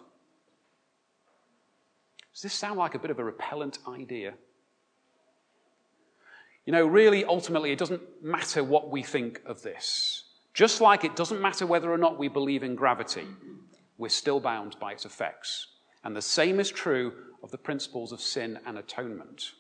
Does 2.32 2.42
this 2.42 2.54
sound 2.54 2.78
like 2.78 2.94
a 2.94 2.98
bit 2.98 3.10
of 3.10 3.18
a 3.18 3.24
repellent 3.24 3.78
idea? 3.88 4.34
You 6.66 6.72
know, 6.72 6.86
really, 6.86 7.24
ultimately, 7.24 7.72
it 7.72 7.78
doesn't 7.78 8.02
matter 8.22 8.62
what 8.62 8.90
we 8.90 9.02
think 9.02 9.40
of 9.46 9.62
this. 9.62 10.24
Just 10.52 10.80
like 10.80 11.04
it 11.04 11.16
doesn't 11.16 11.40
matter 11.40 11.66
whether 11.66 11.90
or 11.90 11.98
not 11.98 12.18
we 12.18 12.28
believe 12.28 12.62
in 12.62 12.74
gravity, 12.74 13.26
we're 13.98 14.08
still 14.08 14.40
bound 14.40 14.76
by 14.80 14.92
its 14.92 15.04
effects. 15.04 15.68
And 16.04 16.14
the 16.14 16.22
same 16.22 16.60
is 16.60 16.70
true 16.70 17.12
of 17.42 17.50
the 17.50 17.58
principles 17.58 18.12
of 18.12 18.20
sin 18.20 18.58
and 18.66 18.78
atonement. 18.78 19.52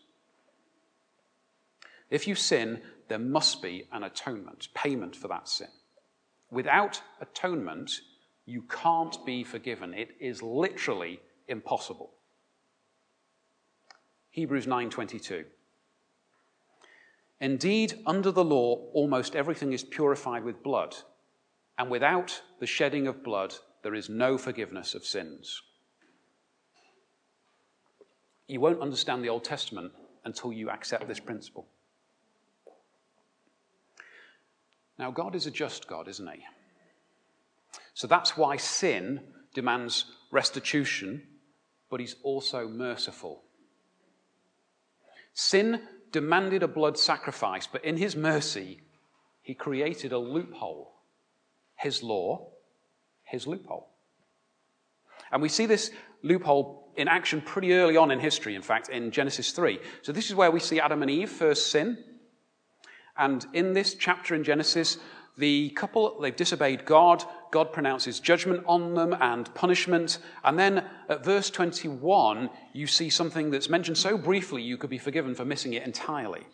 If 2.10 2.26
you 2.26 2.34
sin, 2.34 2.82
there 3.08 3.18
must 3.18 3.62
be 3.62 3.86
an 3.92 4.02
atonement, 4.02 4.68
payment 4.74 5.14
for 5.14 5.28
that 5.28 5.48
sin. 5.48 5.68
Without 6.50 7.00
atonement, 7.20 8.00
you 8.44 8.62
can't 8.62 9.24
be 9.24 9.44
forgiven. 9.44 9.94
It 9.94 10.10
is 10.20 10.42
literally 10.42 11.20
impossible. 11.46 12.10
Hebrews 14.30 14.66
9:22 14.66 15.44
Indeed, 17.40 18.02
under 18.04 18.30
the 18.30 18.44
law, 18.44 18.90
almost 18.92 19.34
everything 19.34 19.72
is 19.72 19.82
purified 19.82 20.44
with 20.44 20.62
blood, 20.62 20.94
and 21.78 21.90
without 21.90 22.42
the 22.58 22.66
shedding 22.66 23.06
of 23.06 23.24
blood, 23.24 23.54
there 23.82 23.94
is 23.94 24.10
no 24.10 24.36
forgiveness 24.36 24.94
of 24.94 25.06
sins. 25.06 25.62
You 28.46 28.60
won't 28.60 28.82
understand 28.82 29.24
the 29.24 29.30
Old 29.30 29.44
Testament 29.44 29.92
until 30.24 30.52
you 30.52 30.68
accept 30.68 31.08
this 31.08 31.20
principle. 31.20 31.66
Now, 34.98 35.10
God 35.10 35.34
is 35.34 35.46
a 35.46 35.50
just 35.50 35.88
God, 35.88 36.08
isn't 36.08 36.30
He? 36.30 36.44
So 37.94 38.06
that's 38.06 38.36
why 38.36 38.58
sin 38.58 39.20
demands 39.54 40.04
restitution, 40.30 41.22
but 41.88 42.00
He's 42.00 42.16
also 42.22 42.68
merciful. 42.68 43.42
Sin 45.32 45.80
demanded 46.12 46.62
a 46.62 46.68
blood 46.68 46.98
sacrifice, 46.98 47.66
but 47.66 47.84
in 47.84 47.96
his 47.96 48.16
mercy, 48.16 48.80
he 49.42 49.54
created 49.54 50.12
a 50.12 50.18
loophole. 50.18 50.92
His 51.76 52.02
law, 52.02 52.48
his 53.22 53.46
loophole. 53.46 53.88
And 55.32 55.40
we 55.40 55.48
see 55.48 55.66
this 55.66 55.90
loophole 56.22 56.92
in 56.96 57.08
action 57.08 57.40
pretty 57.40 57.72
early 57.72 57.96
on 57.96 58.10
in 58.10 58.20
history, 58.20 58.54
in 58.54 58.62
fact, 58.62 58.88
in 58.88 59.10
Genesis 59.10 59.52
3. 59.52 59.78
So 60.02 60.12
this 60.12 60.28
is 60.28 60.34
where 60.34 60.50
we 60.50 60.60
see 60.60 60.80
Adam 60.80 61.02
and 61.02 61.10
Eve 61.10 61.30
first 61.30 61.70
sin. 61.70 61.98
And 63.16 63.46
in 63.52 63.72
this 63.72 63.94
chapter 63.94 64.34
in 64.34 64.44
Genesis, 64.44 64.98
the 65.40 65.70
couple, 65.70 66.20
they've 66.20 66.36
disobeyed 66.36 66.84
God. 66.84 67.24
God 67.50 67.72
pronounces 67.72 68.20
judgment 68.20 68.62
on 68.66 68.94
them 68.94 69.16
and 69.20 69.52
punishment. 69.54 70.18
And 70.44 70.58
then 70.58 70.84
at 71.08 71.24
verse 71.24 71.50
21, 71.50 72.48
you 72.72 72.86
see 72.86 73.10
something 73.10 73.50
that's 73.50 73.68
mentioned 73.68 73.98
so 73.98 74.16
briefly 74.16 74.62
you 74.62 74.76
could 74.76 74.90
be 74.90 74.98
forgiven 74.98 75.34
for 75.34 75.44
missing 75.44 75.72
it 75.72 75.82
entirely. 75.82 76.46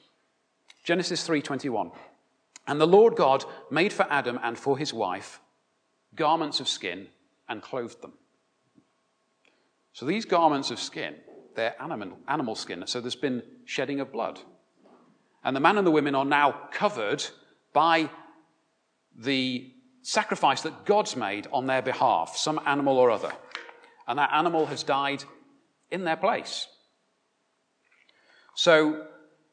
Genesis 0.82 1.26
3:21. 1.26 1.90
And 2.66 2.80
the 2.80 2.86
Lord 2.86 3.16
God 3.16 3.44
made 3.70 3.92
for 3.92 4.06
Adam 4.08 4.40
and 4.42 4.58
for 4.58 4.78
his 4.78 4.94
wife 4.94 5.40
garments 6.14 6.60
of 6.60 6.68
skin 6.68 7.08
and 7.48 7.62
clothed 7.62 8.00
them. 8.00 8.14
So 9.92 10.06
these 10.06 10.24
garments 10.24 10.70
of 10.70 10.78
skin, 10.78 11.16
they're 11.54 11.80
animal, 11.80 12.18
animal 12.28 12.54
skin, 12.54 12.86
so 12.86 13.00
there's 13.00 13.16
been 13.16 13.42
shedding 13.64 14.00
of 14.00 14.12
blood. 14.12 14.40
And 15.44 15.54
the 15.54 15.60
man 15.60 15.78
and 15.78 15.86
the 15.86 15.92
women 15.92 16.14
are 16.14 16.24
now 16.24 16.68
covered 16.72 17.24
by 17.72 18.10
the 19.18 19.72
sacrifice 20.02 20.62
that 20.62 20.84
God's 20.84 21.16
made 21.16 21.48
on 21.52 21.66
their 21.66 21.82
behalf, 21.82 22.36
some 22.36 22.60
animal 22.64 22.98
or 22.98 23.10
other. 23.10 23.32
And 24.06 24.18
that 24.18 24.32
animal 24.32 24.66
has 24.66 24.82
died 24.82 25.24
in 25.90 26.04
their 26.04 26.16
place. 26.16 26.68
So, 28.54 29.06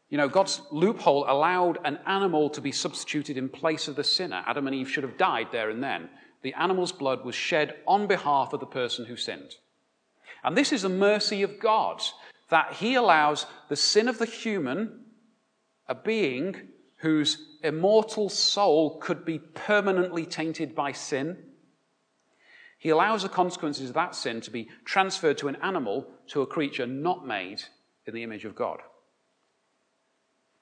you 0.10 0.18
know, 0.18 0.30
God's 0.30 0.62
loophole 0.72 1.26
allowed 1.28 1.80
an 1.84 2.00
animal 2.06 2.50
to 2.52 2.62
be 2.62 2.72
substituted 2.72 3.38
in 3.38 3.50
place 3.50 3.88
of 3.88 3.96
the 3.96 4.04
sinner. 4.04 4.44
Adam 4.46 4.68
and 4.68 4.76
Eve 4.76 4.90
should 4.90 5.04
have 5.04 5.18
died 5.18 5.48
there 5.52 5.70
and 5.70 5.84
then. 5.84 6.10
The 6.44 6.54
animal's 6.54 6.92
blood 6.92 7.26
was 7.26 7.36
shed 7.36 7.76
on 7.88 8.06
behalf 8.06 8.54
of 8.54 8.60
the 8.60 8.66
person 8.66 9.06
who 9.06 9.16
sinned. 9.16 9.56
And 10.44 10.58
this 10.58 10.72
is 10.72 10.82
the 10.82 10.90
mercy 10.90 11.42
of 11.42 11.60
God 11.60 12.02
that 12.50 12.74
He 12.74 12.96
allows 12.96 13.46
the 13.70 13.76
sin 13.76 14.08
of 14.08 14.20
the 14.20 14.26
human, 14.26 15.06
a 15.88 15.96
being 15.96 16.56
whose 16.98 17.38
immortal 17.64 18.30
soul 18.30 18.98
could 19.00 19.26
be 19.26 19.40
permanently 19.40 20.26
tainted 20.26 20.76
by 20.76 20.92
sin. 20.92 21.38
He 22.78 22.90
allows 22.90 23.24
the 23.24 23.30
consequences 23.30 23.90
of 23.90 23.96
that 23.96 24.14
sin 24.14 24.42
to 24.42 24.52
be 24.52 24.70
transferred 24.84 25.38
to 25.40 25.48
an 25.48 25.56
animal, 25.64 26.08
to 26.28 26.42
a 26.42 26.48
creature 26.48 26.86
not 26.86 27.26
made 27.26 27.64
in 28.06 28.14
the 28.14 28.24
image 28.24 28.44
of 28.44 28.56
God. 28.56 28.82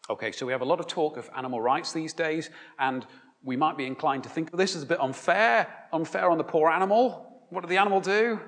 Okay, 0.10 0.32
so 0.32 0.46
we 0.46 0.52
have 0.52 0.62
a 0.62 0.66
lot 0.66 0.80
of 0.80 0.88
talk 0.88 1.18
of 1.18 1.30
animal 1.36 1.60
rights 1.60 1.94
these 1.94 2.14
days, 2.14 2.50
and 2.78 3.06
we 3.44 3.56
might 3.56 3.78
be 3.78 3.86
inclined 3.86 4.24
to 4.24 4.30
think 4.30 4.56
this 4.56 4.76
as 4.76 4.84
a 4.84 4.86
bit 4.86 5.00
unfair, 5.00 5.68
unfair 5.92 6.30
on 6.30 6.38
the 6.38 6.44
poor 6.44 6.70
animal. 6.70 7.46
what 7.50 7.62
did 7.62 7.70
the 7.70 7.78
animal 7.78 8.00
do? 8.00 8.40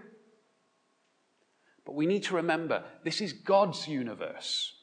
But 1.86 1.96
we 1.96 2.06
need 2.06 2.24
to 2.24 2.36
remember 2.36 2.84
this 3.04 3.22
is 3.22 3.34
God's 3.34 3.88
universe. 3.88 4.74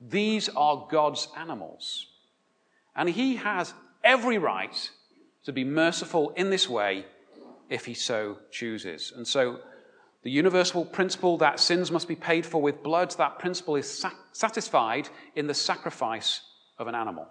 These 0.00 0.48
are 0.50 0.86
God's 0.90 1.28
animals. 1.36 2.06
And 2.94 3.08
He 3.08 3.36
has 3.36 3.74
every 4.04 4.38
right 4.38 4.90
to 5.44 5.52
be 5.52 5.64
merciful 5.64 6.30
in 6.30 6.50
this 6.50 6.68
way 6.68 7.06
if 7.68 7.86
He 7.86 7.94
so 7.94 8.38
chooses. 8.50 9.12
And 9.14 9.26
so, 9.26 9.60
the 10.22 10.30
universal 10.30 10.84
principle 10.84 11.38
that 11.38 11.58
sins 11.60 11.90
must 11.90 12.06
be 12.06 12.16
paid 12.16 12.44
for 12.44 12.60
with 12.60 12.82
blood, 12.82 13.10
that 13.16 13.38
principle 13.38 13.76
is 13.76 13.90
sa- 13.90 14.12
satisfied 14.32 15.08
in 15.34 15.46
the 15.46 15.54
sacrifice 15.54 16.42
of 16.78 16.88
an 16.88 16.94
animal. 16.94 17.26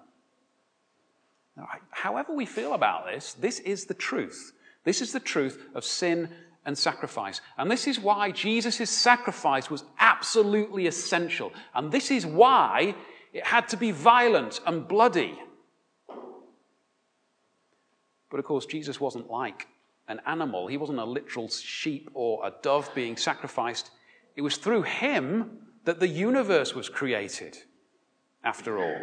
Now, 1.55 1.67
however, 1.91 2.33
we 2.33 2.45
feel 2.45 2.73
about 2.73 3.05
this, 3.05 3.33
this 3.33 3.59
is 3.59 3.85
the 3.85 3.93
truth. 3.93 4.53
This 4.85 5.01
is 5.01 5.11
the 5.11 5.19
truth 5.19 5.63
of 5.75 5.83
sin 5.83 6.29
and 6.65 6.77
sacrifice. 6.77 7.41
And 7.57 7.69
this 7.69 7.87
is 7.87 7.99
why 7.99 8.31
Jesus' 8.31 8.89
sacrifice 8.89 9.69
was 9.69 9.83
absolutely 9.99 10.87
essential. 10.87 11.51
And 11.75 11.91
this 11.91 12.11
is 12.11 12.25
why 12.25 12.95
it 13.33 13.45
had 13.45 13.67
to 13.69 13.77
be 13.77 13.91
violent 13.91 14.61
and 14.65 14.87
bloody. 14.87 15.37
But 18.29 18.39
of 18.39 18.45
course, 18.45 18.65
Jesus 18.65 18.99
wasn't 18.99 19.29
like 19.29 19.67
an 20.07 20.21
animal, 20.25 20.67
he 20.67 20.77
wasn't 20.77 20.99
a 20.99 21.05
literal 21.05 21.49
sheep 21.49 22.09
or 22.13 22.45
a 22.45 22.53
dove 22.63 22.89
being 22.95 23.15
sacrificed. 23.15 23.91
It 24.35 24.41
was 24.41 24.57
through 24.57 24.83
him 24.83 25.59
that 25.85 25.99
the 25.99 26.07
universe 26.07 26.73
was 26.73 26.89
created, 26.89 27.57
after 28.43 28.79
all. 28.79 28.97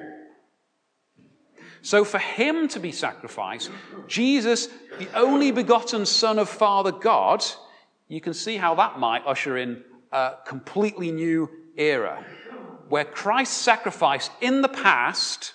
So, 1.82 2.04
for 2.04 2.18
him 2.18 2.66
to 2.68 2.80
be 2.80 2.90
sacrificed, 2.90 3.70
Jesus, 4.08 4.68
the 4.98 5.08
only 5.14 5.52
begotten 5.52 6.06
Son 6.06 6.38
of 6.38 6.48
Father 6.48 6.90
God, 6.90 7.44
you 8.08 8.20
can 8.20 8.34
see 8.34 8.56
how 8.56 8.74
that 8.76 8.98
might 8.98 9.26
usher 9.26 9.56
in 9.56 9.84
a 10.10 10.34
completely 10.44 11.12
new 11.12 11.48
era 11.76 12.24
where 12.88 13.04
Christ's 13.04 13.56
sacrifice 13.56 14.30
in 14.40 14.62
the 14.62 14.68
past 14.68 15.54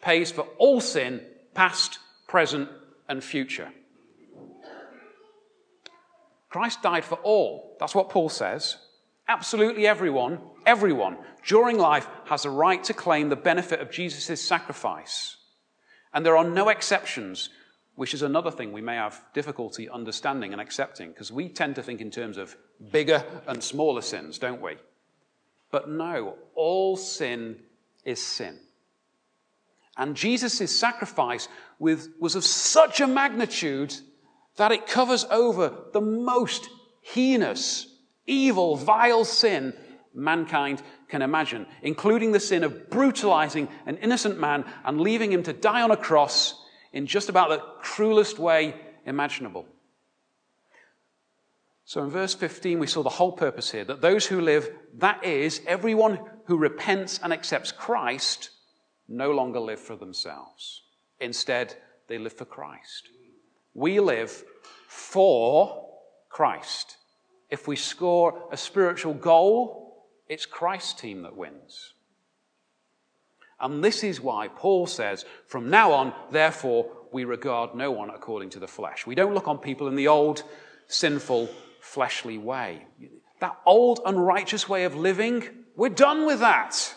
pays 0.00 0.30
for 0.30 0.42
all 0.58 0.80
sin, 0.80 1.20
past, 1.54 1.98
present, 2.34 2.68
and 3.08 3.22
future. 3.22 3.70
Christ 6.48 6.82
died 6.82 7.04
for 7.04 7.14
all. 7.22 7.76
That's 7.78 7.94
what 7.94 8.10
Paul 8.10 8.28
says. 8.28 8.76
Absolutely 9.28 9.86
everyone, 9.86 10.40
everyone 10.66 11.16
during 11.46 11.78
life 11.78 12.08
has 12.24 12.44
a 12.44 12.50
right 12.50 12.82
to 12.82 12.92
claim 12.92 13.28
the 13.28 13.36
benefit 13.36 13.78
of 13.78 13.88
Jesus' 13.88 14.40
sacrifice. 14.40 15.36
And 16.12 16.26
there 16.26 16.36
are 16.36 16.42
no 16.42 16.70
exceptions, 16.70 17.50
which 17.94 18.14
is 18.14 18.22
another 18.22 18.50
thing 18.50 18.72
we 18.72 18.82
may 18.82 18.96
have 18.96 19.22
difficulty 19.32 19.88
understanding 19.88 20.50
and 20.50 20.60
accepting, 20.60 21.10
because 21.10 21.30
we 21.30 21.48
tend 21.48 21.76
to 21.76 21.84
think 21.84 22.00
in 22.00 22.10
terms 22.10 22.36
of 22.36 22.56
bigger 22.90 23.22
and 23.46 23.62
smaller 23.62 24.02
sins, 24.02 24.38
don't 24.38 24.60
we? 24.60 24.74
But 25.70 25.88
no, 25.88 26.34
all 26.56 26.96
sin 26.96 27.60
is 28.04 28.20
sin. 28.20 28.58
And 29.96 30.16
Jesus' 30.16 30.76
sacrifice 30.76 31.48
was 31.78 32.34
of 32.34 32.44
such 32.44 33.00
a 33.00 33.06
magnitude 33.06 33.94
that 34.56 34.72
it 34.72 34.86
covers 34.86 35.24
over 35.30 35.72
the 35.92 36.00
most 36.00 36.68
heinous, 37.00 37.86
evil, 38.26 38.76
vile 38.76 39.24
sin 39.24 39.74
mankind 40.14 40.82
can 41.08 41.22
imagine, 41.22 41.66
including 41.82 42.32
the 42.32 42.40
sin 42.40 42.64
of 42.64 42.88
brutalizing 42.90 43.68
an 43.86 43.96
innocent 43.98 44.38
man 44.38 44.64
and 44.84 45.00
leaving 45.00 45.32
him 45.32 45.42
to 45.42 45.52
die 45.52 45.82
on 45.82 45.90
a 45.90 45.96
cross 45.96 46.54
in 46.92 47.06
just 47.06 47.28
about 47.28 47.48
the 47.50 47.62
cruelest 47.80 48.38
way 48.38 48.74
imaginable. 49.04 49.66
So 51.84 52.02
in 52.02 52.10
verse 52.10 52.34
15, 52.34 52.78
we 52.78 52.86
saw 52.86 53.02
the 53.02 53.10
whole 53.10 53.32
purpose 53.32 53.70
here 53.70 53.84
that 53.84 54.00
those 54.00 54.26
who 54.26 54.40
live, 54.40 54.70
that 54.94 55.24
is, 55.24 55.60
everyone 55.66 56.18
who 56.46 56.56
repents 56.56 57.20
and 57.22 57.32
accepts 57.32 57.72
Christ, 57.72 58.50
no 59.08 59.30
longer 59.30 59.60
live 59.60 59.80
for 59.80 59.96
themselves. 59.96 60.82
Instead, 61.20 61.76
they 62.08 62.18
live 62.18 62.32
for 62.32 62.44
Christ. 62.44 63.08
We 63.74 64.00
live 64.00 64.44
for 64.88 65.86
Christ. 66.28 66.96
If 67.50 67.68
we 67.68 67.76
score 67.76 68.48
a 68.50 68.56
spiritual 68.56 69.14
goal, 69.14 70.06
it's 70.28 70.46
Christ's 70.46 70.94
team 70.94 71.22
that 71.22 71.36
wins. 71.36 71.92
And 73.60 73.82
this 73.82 74.02
is 74.02 74.20
why 74.20 74.48
Paul 74.48 74.86
says, 74.86 75.24
from 75.46 75.70
now 75.70 75.92
on, 75.92 76.12
therefore, 76.30 76.90
we 77.12 77.24
regard 77.24 77.74
no 77.74 77.90
one 77.90 78.10
according 78.10 78.50
to 78.50 78.58
the 78.58 78.66
flesh. 78.66 79.06
We 79.06 79.14
don't 79.14 79.34
look 79.34 79.46
on 79.46 79.58
people 79.58 79.86
in 79.86 79.94
the 79.94 80.08
old, 80.08 80.42
sinful, 80.88 81.48
fleshly 81.80 82.38
way. 82.38 82.84
That 83.40 83.56
old, 83.64 84.00
unrighteous 84.04 84.68
way 84.68 84.84
of 84.84 84.96
living, 84.96 85.44
we're 85.76 85.90
done 85.90 86.26
with 86.26 86.40
that. 86.40 86.94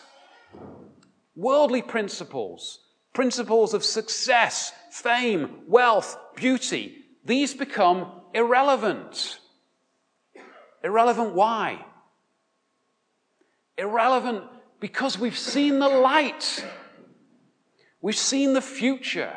Worldly 1.38 1.82
principles, 1.82 2.80
principles 3.12 3.72
of 3.72 3.84
success, 3.84 4.72
fame, 4.90 5.60
wealth, 5.68 6.18
beauty, 6.34 7.04
these 7.24 7.54
become 7.54 8.10
irrelevant. 8.34 9.38
Irrelevant 10.82 11.36
why? 11.36 11.86
Irrelevant 13.76 14.46
because 14.80 15.16
we've 15.16 15.38
seen 15.38 15.78
the 15.78 15.88
light. 15.88 16.66
We've 18.00 18.16
seen 18.16 18.52
the 18.52 18.60
future. 18.60 19.36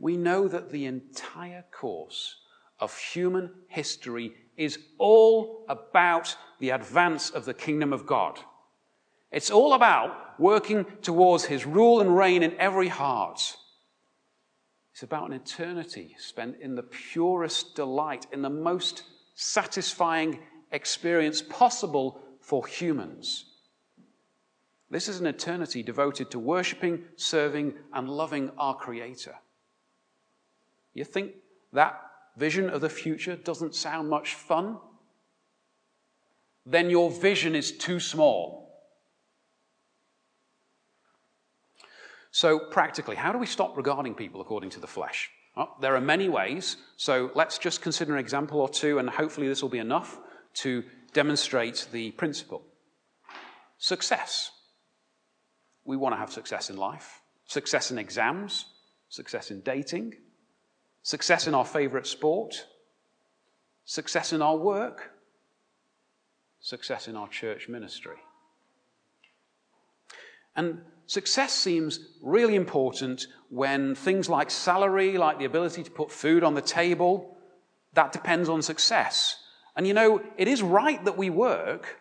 We 0.00 0.16
know 0.16 0.48
that 0.48 0.72
the 0.72 0.86
entire 0.86 1.66
course 1.70 2.38
of 2.80 2.98
human 2.98 3.48
history 3.68 4.32
is 4.56 4.76
all 4.98 5.64
about 5.68 6.34
the 6.58 6.70
advance 6.70 7.30
of 7.30 7.44
the 7.44 7.54
kingdom 7.54 7.92
of 7.92 8.06
God. 8.06 8.40
It's 9.32 9.50
all 9.50 9.72
about 9.72 10.31
working 10.42 10.84
towards 11.00 11.44
his 11.44 11.64
rule 11.64 12.00
and 12.00 12.16
reign 12.16 12.42
in 12.42 12.54
every 12.58 12.88
heart. 12.88 13.56
It's 14.92 15.02
about 15.02 15.28
an 15.28 15.32
eternity 15.32 16.14
spent 16.18 16.56
in 16.60 16.74
the 16.74 16.82
purest 16.82 17.74
delight, 17.74 18.26
in 18.32 18.42
the 18.42 18.50
most 18.50 19.04
satisfying 19.34 20.40
experience 20.70 21.40
possible 21.40 22.20
for 22.40 22.66
humans. 22.66 23.46
This 24.90 25.08
is 25.08 25.20
an 25.20 25.26
eternity 25.26 25.82
devoted 25.82 26.30
to 26.32 26.38
worshipping, 26.38 27.04
serving, 27.16 27.72
and 27.94 28.10
loving 28.10 28.50
our 28.58 28.74
Creator. 28.74 29.34
You 30.92 31.04
think 31.04 31.32
that 31.72 31.98
vision 32.36 32.68
of 32.68 32.82
the 32.82 32.90
future 32.90 33.36
doesn't 33.36 33.74
sound 33.74 34.10
much 34.10 34.34
fun? 34.34 34.76
Then 36.66 36.90
your 36.90 37.10
vision 37.10 37.54
is 37.54 37.72
too 37.72 37.98
small. 37.98 38.61
So, 42.32 42.58
practically, 42.58 43.16
how 43.16 43.30
do 43.30 43.38
we 43.38 43.46
stop 43.46 43.76
regarding 43.76 44.14
people 44.14 44.40
according 44.40 44.70
to 44.70 44.80
the 44.80 44.86
flesh? 44.86 45.30
Well, 45.54 45.76
there 45.82 45.94
are 45.94 46.00
many 46.00 46.30
ways, 46.30 46.78
so 46.96 47.30
let's 47.34 47.58
just 47.58 47.82
consider 47.82 48.14
an 48.14 48.20
example 48.20 48.58
or 48.58 48.70
two, 48.70 48.98
and 48.98 49.08
hopefully, 49.08 49.48
this 49.48 49.60
will 49.60 49.68
be 49.68 49.78
enough 49.78 50.18
to 50.54 50.82
demonstrate 51.12 51.88
the 51.92 52.10
principle. 52.12 52.62
Success. 53.76 54.50
We 55.84 55.98
want 55.98 56.14
to 56.14 56.18
have 56.18 56.32
success 56.32 56.70
in 56.70 56.78
life, 56.78 57.20
success 57.44 57.90
in 57.90 57.98
exams, 57.98 58.64
success 59.10 59.50
in 59.50 59.60
dating, 59.60 60.14
success 61.02 61.46
in 61.46 61.54
our 61.54 61.66
favorite 61.66 62.06
sport, 62.06 62.66
success 63.84 64.32
in 64.32 64.40
our 64.40 64.56
work, 64.56 65.12
success 66.60 67.08
in 67.08 67.16
our 67.16 67.28
church 67.28 67.68
ministry. 67.68 68.16
And 70.56 70.82
success 71.12 71.52
seems 71.52 72.00
really 72.22 72.54
important 72.54 73.26
when 73.50 73.94
things 73.94 74.30
like 74.30 74.50
salary, 74.50 75.18
like 75.18 75.38
the 75.38 75.44
ability 75.44 75.82
to 75.82 75.90
put 75.90 76.10
food 76.10 76.42
on 76.42 76.54
the 76.54 76.62
table, 76.62 77.36
that 77.92 78.12
depends 78.12 78.48
on 78.48 78.62
success. 78.62 79.36
And 79.76 79.86
you 79.86 79.92
know, 79.92 80.22
it 80.38 80.48
is 80.48 80.62
right 80.62 81.04
that 81.04 81.18
we 81.18 81.28
work 81.28 82.00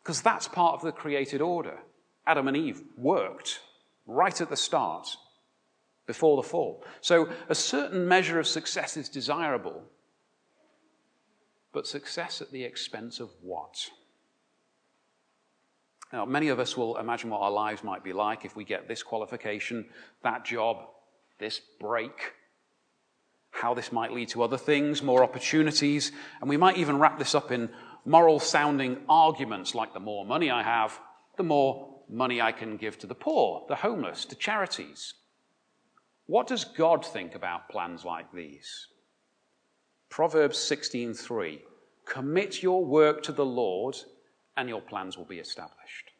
because 0.00 0.22
that's 0.22 0.46
part 0.46 0.74
of 0.74 0.82
the 0.82 0.92
created 0.92 1.40
order. 1.40 1.78
Adam 2.24 2.46
and 2.46 2.56
Eve 2.56 2.82
worked 2.96 3.58
right 4.06 4.40
at 4.40 4.48
the 4.48 4.56
start, 4.56 5.08
before 6.06 6.36
the 6.36 6.48
fall. 6.48 6.84
So 7.00 7.28
a 7.48 7.54
certain 7.54 8.06
measure 8.06 8.38
of 8.38 8.46
success 8.46 8.96
is 8.96 9.08
desirable, 9.08 9.82
but 11.72 11.86
success 11.86 12.40
at 12.40 12.52
the 12.52 12.62
expense 12.62 13.18
of 13.18 13.30
what? 13.42 13.90
Now, 16.12 16.24
many 16.24 16.48
of 16.48 16.58
us 16.58 16.76
will 16.76 16.96
imagine 16.96 17.30
what 17.30 17.40
our 17.40 17.50
lives 17.50 17.84
might 17.84 18.02
be 18.02 18.12
like 18.12 18.44
if 18.44 18.56
we 18.56 18.64
get 18.64 18.88
this 18.88 19.02
qualification, 19.02 19.86
that 20.22 20.44
job, 20.44 20.88
this 21.38 21.60
break, 21.78 22.32
how 23.50 23.74
this 23.74 23.92
might 23.92 24.12
lead 24.12 24.28
to 24.30 24.42
other 24.42 24.58
things, 24.58 25.02
more 25.02 25.22
opportunities, 25.22 26.10
and 26.40 26.48
we 26.48 26.56
might 26.56 26.78
even 26.78 26.98
wrap 26.98 27.18
this 27.18 27.34
up 27.34 27.52
in 27.52 27.70
moral 28.04 28.40
sounding 28.40 28.98
arguments 29.08 29.74
like 29.74 29.92
the 29.92 30.00
more 30.00 30.24
money 30.24 30.50
I 30.50 30.62
have, 30.62 30.98
the 31.36 31.42
more 31.42 32.00
money 32.08 32.40
I 32.40 32.52
can 32.52 32.76
give 32.76 32.98
to 32.98 33.06
the 33.06 33.14
poor, 33.14 33.64
the 33.68 33.76
homeless, 33.76 34.24
to 34.26 34.34
charities. 34.34 35.14
What 36.26 36.46
does 36.46 36.64
God 36.64 37.04
think 37.04 37.34
about 37.34 37.68
plans 37.68 38.04
like 38.04 38.32
these? 38.32 38.88
Proverbs 40.08 40.58
16:3. 40.58 41.60
Commit 42.04 42.62
your 42.62 42.84
work 42.84 43.22
to 43.24 43.32
the 43.32 43.44
Lord, 43.44 43.96
and 44.56 44.68
your 44.68 44.80
plans 44.80 45.16
will 45.16 45.24
be 45.24 45.38
established. 45.38 46.10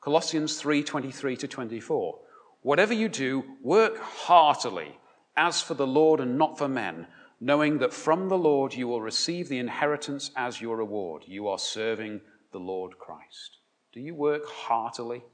Colossians 0.00 0.60
3:23 0.60 1.36
to 1.36 1.48
24. 1.48 2.20
Whatever 2.62 2.94
you 2.94 3.08
do, 3.08 3.56
work 3.62 3.98
heartily, 3.98 4.98
as 5.36 5.62
for 5.62 5.74
the 5.74 5.86
Lord 5.86 6.20
and 6.20 6.38
not 6.38 6.58
for 6.58 6.68
men, 6.68 7.06
knowing 7.40 7.78
that 7.78 7.92
from 7.92 8.28
the 8.28 8.38
Lord 8.38 8.74
you 8.74 8.88
will 8.88 9.00
receive 9.00 9.48
the 9.48 9.58
inheritance 9.58 10.30
as 10.36 10.60
your 10.60 10.76
reward. 10.76 11.24
You 11.26 11.48
are 11.48 11.58
serving 11.58 12.20
the 12.52 12.58
Lord 12.58 12.98
Christ. 12.98 13.58
Do 13.92 14.00
you 14.00 14.14
work 14.14 14.46
heartily? 14.46 15.24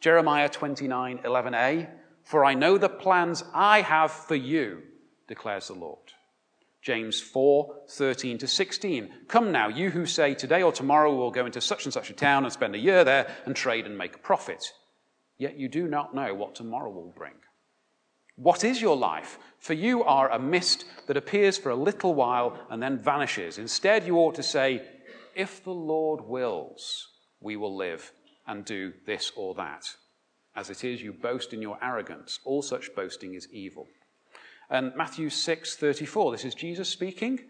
Jeremiah 0.00 0.48
29 0.48 1.18
11a. 1.18 1.88
For 2.24 2.44
I 2.44 2.54
know 2.54 2.76
the 2.76 2.88
plans 2.88 3.42
I 3.54 3.80
have 3.80 4.10
for 4.10 4.34
you, 4.34 4.82
declares 5.26 5.68
the 5.68 5.74
Lord. 5.74 6.12
James 6.88 7.20
4 7.20 7.82
13 7.86 8.38
to 8.38 8.46
16. 8.46 9.10
Come 9.28 9.52
now, 9.52 9.68
you 9.68 9.90
who 9.90 10.06
say, 10.06 10.32
Today 10.32 10.62
or 10.62 10.72
tomorrow 10.72 11.14
we'll 11.14 11.30
go 11.30 11.44
into 11.44 11.60
such 11.60 11.84
and 11.84 11.92
such 11.92 12.08
a 12.08 12.14
town 12.14 12.44
and 12.44 12.52
spend 12.52 12.74
a 12.74 12.78
year 12.78 13.04
there 13.04 13.30
and 13.44 13.54
trade 13.54 13.84
and 13.84 13.98
make 13.98 14.14
a 14.14 14.20
profit. 14.20 14.72
Yet 15.36 15.58
you 15.58 15.68
do 15.68 15.86
not 15.86 16.14
know 16.14 16.34
what 16.34 16.54
tomorrow 16.54 16.90
will 16.90 17.12
bring. 17.14 17.34
What 18.36 18.64
is 18.64 18.80
your 18.80 18.96
life? 18.96 19.38
For 19.58 19.74
you 19.74 20.02
are 20.02 20.30
a 20.30 20.38
mist 20.38 20.86
that 21.08 21.18
appears 21.18 21.58
for 21.58 21.68
a 21.68 21.76
little 21.76 22.14
while 22.14 22.58
and 22.70 22.82
then 22.82 23.02
vanishes. 23.02 23.58
Instead, 23.58 24.06
you 24.06 24.16
ought 24.16 24.36
to 24.36 24.42
say, 24.42 24.80
If 25.36 25.62
the 25.62 25.74
Lord 25.74 26.22
wills, 26.22 27.06
we 27.38 27.56
will 27.56 27.76
live 27.76 28.12
and 28.46 28.64
do 28.64 28.94
this 29.04 29.30
or 29.36 29.54
that. 29.56 29.84
As 30.56 30.70
it 30.70 30.84
is, 30.84 31.02
you 31.02 31.12
boast 31.12 31.52
in 31.52 31.60
your 31.60 31.78
arrogance. 31.82 32.38
All 32.46 32.62
such 32.62 32.94
boasting 32.94 33.34
is 33.34 33.46
evil. 33.52 33.88
And 34.70 34.94
Matthew 34.96 35.30
6 35.30 35.76
34, 35.76 36.32
this 36.32 36.44
is 36.44 36.54
Jesus 36.54 36.88
speaking. 36.88 37.40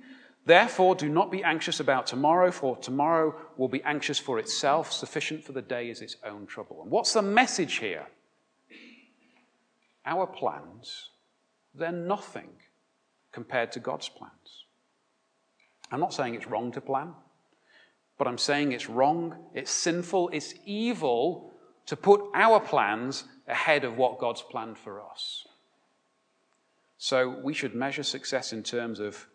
Therefore, 0.47 0.95
do 0.95 1.09
not 1.09 1.31
be 1.31 1.43
anxious 1.43 1.81
about 1.81 2.07
tomorrow, 2.07 2.51
for 2.51 2.77
tomorrow 2.79 3.35
will 3.57 3.69
be 3.69 3.83
anxious 3.83 4.19
for 4.19 4.39
itself. 4.39 4.93
Sufficient 4.93 5.45
for 5.45 5.53
the 5.53 5.61
day 5.63 5.91
is 5.91 6.01
its 6.01 6.17
own 6.25 6.47
trouble. 6.47 6.81
And 6.83 6.91
what's 6.91 7.13
the 7.13 7.23
message 7.23 7.75
here? 7.75 8.07
Our 10.07 10.27
plans, 10.27 11.11
they're 11.75 11.93
nothing 11.93 12.49
compared 13.33 13.73
to 13.73 13.81
God's 13.81 14.09
plans. 14.09 14.65
I'm 15.91 16.01
not 16.01 16.15
saying 16.15 16.35
it's 16.35 16.47
wrong 16.47 16.73
to 16.73 16.81
plan, 16.81 17.13
but 18.17 18.27
I'm 18.27 18.39
saying 18.39 18.73
it's 18.73 18.89
wrong, 18.89 19.37
it's 19.55 19.71
sinful, 19.71 20.31
it's 20.33 20.55
evil 20.65 21.53
to 21.87 21.97
put 21.97 22.23
our 22.35 22.61
plans 22.61 23.25
ahead 23.47 23.85
of 23.85 23.97
what 23.97 24.19
God's 24.19 24.43
planned 24.43 24.79
for 24.79 25.03
us. 25.03 25.47
So 26.99 27.41
we 27.43 27.55
should 27.55 27.75
measure 27.75 28.03
success 28.03 28.53
in 28.53 28.63
terms 28.63 29.01
of 29.01 29.29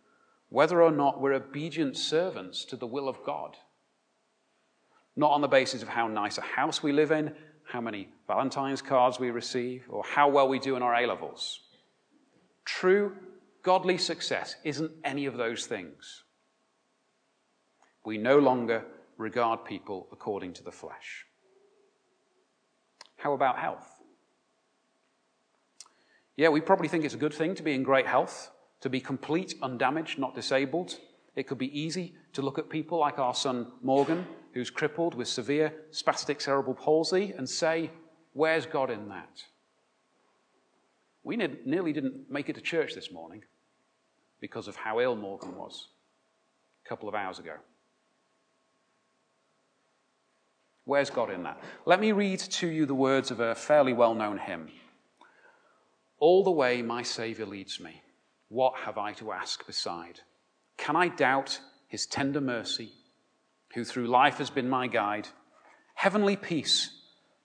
whether 0.49 0.81
or 0.83 0.91
not 0.91 1.19
we're 1.19 1.33
obedient 1.33 1.97
servants 1.97 2.65
to 2.65 2.75
the 2.75 2.85
will 2.85 3.09
of 3.09 3.23
God. 3.25 3.55
Not 5.15 5.31
on 5.31 5.41
the 5.41 5.47
basis 5.47 5.81
of 5.81 5.87
how 5.87 6.07
nice 6.07 6.37
a 6.37 6.41
house 6.41 6.83
we 6.83 6.91
live 6.91 7.11
in, 7.11 7.33
how 7.65 7.81
many 7.81 8.09
Valentine's 8.27 8.81
cards 8.81 9.19
we 9.19 9.31
receive, 9.31 9.85
or 9.89 10.03
how 10.03 10.27
well 10.27 10.47
we 10.47 10.59
do 10.59 10.75
in 10.75 10.83
our 10.83 10.93
A 10.93 11.07
levels. 11.07 11.61
True 12.65 13.15
godly 13.63 13.97
success 13.97 14.55
isn't 14.63 14.91
any 15.03 15.25
of 15.25 15.37
those 15.37 15.65
things. 15.65 16.23
We 18.05 18.17
no 18.17 18.37
longer 18.37 18.83
regard 19.17 19.63
people 19.63 20.07
according 20.11 20.53
to 20.53 20.63
the 20.63 20.71
flesh. 20.71 21.25
How 23.17 23.33
about 23.33 23.57
health? 23.57 23.92
Yeah, 26.35 26.49
we 26.49 26.61
probably 26.61 26.87
think 26.87 27.05
it's 27.05 27.13
a 27.13 27.17
good 27.17 27.33
thing 27.33 27.55
to 27.55 27.63
be 27.63 27.73
in 27.73 27.83
great 27.83 28.07
health, 28.07 28.51
to 28.81 28.89
be 28.89 28.99
complete, 28.99 29.55
undamaged, 29.61 30.17
not 30.17 30.33
disabled. 30.33 30.99
It 31.35 31.47
could 31.47 31.57
be 31.57 31.79
easy 31.79 32.15
to 32.33 32.41
look 32.41 32.57
at 32.57 32.69
people 32.69 32.99
like 32.99 33.19
our 33.19 33.35
son 33.35 33.71
Morgan, 33.81 34.25
who's 34.53 34.69
crippled 34.69 35.13
with 35.15 35.27
severe 35.27 35.73
spastic 35.91 36.41
cerebral 36.41 36.75
palsy, 36.75 37.33
and 37.37 37.47
say, 37.47 37.91
Where's 38.33 38.65
God 38.65 38.89
in 38.89 39.09
that? 39.09 39.43
We 41.23 41.37
nearly 41.37 41.93
didn't 41.93 42.29
make 42.29 42.49
it 42.49 42.55
to 42.55 42.61
church 42.61 42.95
this 42.95 43.11
morning 43.11 43.43
because 44.41 44.67
of 44.67 44.75
how 44.75 44.99
ill 44.99 45.15
Morgan 45.15 45.55
was 45.55 45.89
a 46.83 46.89
couple 46.89 47.07
of 47.07 47.15
hours 47.15 47.39
ago. 47.39 47.53
Where's 50.85 51.09
God 51.09 51.29
in 51.29 51.43
that? 51.43 51.61
Let 51.85 52.01
me 52.01 52.11
read 52.11 52.39
to 52.39 52.67
you 52.67 52.85
the 52.85 52.95
words 52.95 53.31
of 53.31 53.39
a 53.39 53.55
fairly 53.55 53.93
well 53.93 54.15
known 54.15 54.37
hymn. 54.37 54.69
All 56.23 56.41
the 56.41 56.51
way 56.51 56.81
my 56.81 57.03
Saviour 57.03 57.45
leads 57.45 57.81
me, 57.81 58.01
what 58.47 58.75
have 58.85 58.97
I 58.97 59.11
to 59.15 59.33
ask 59.33 59.67
beside? 59.67 60.21
Can 60.77 60.95
I 60.95 61.09
doubt 61.09 61.59
his 61.89 62.05
tender 62.05 62.39
mercy, 62.39 62.93
who 63.73 63.83
through 63.83 64.07
life 64.07 64.37
has 64.37 64.49
been 64.49 64.69
my 64.69 64.87
guide? 64.87 65.27
Heavenly 65.95 66.37
peace, 66.37 66.91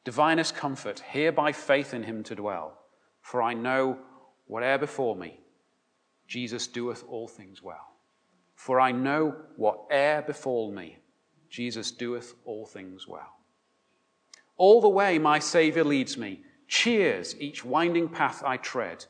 divinest 0.04 0.54
comfort, 0.54 1.02
here 1.10 1.32
by 1.32 1.50
faith 1.50 1.92
in 1.92 2.04
him 2.04 2.22
to 2.22 2.36
dwell. 2.36 2.78
For 3.20 3.42
I 3.42 3.52
know 3.52 3.98
whate'er 4.46 4.78
before 4.78 5.16
me, 5.16 5.40
Jesus 6.28 6.68
doeth 6.68 7.02
all 7.08 7.26
things 7.26 7.60
well. 7.60 7.96
For 8.54 8.78
I 8.78 8.92
know 8.92 9.34
whate'er 9.56 10.22
befall 10.24 10.70
me, 10.70 10.98
Jesus 11.50 11.90
doeth 11.90 12.32
all 12.44 12.64
things 12.64 13.08
well. 13.08 13.40
All 14.56 14.80
the 14.80 14.88
way 14.88 15.18
my 15.18 15.40
Saviour 15.40 15.84
leads 15.84 16.16
me, 16.16 16.42
cheers 16.68 17.34
each 17.40 17.64
winding 17.64 18.08
path 18.08 18.42
I 18.44 18.58
tread, 18.58 19.06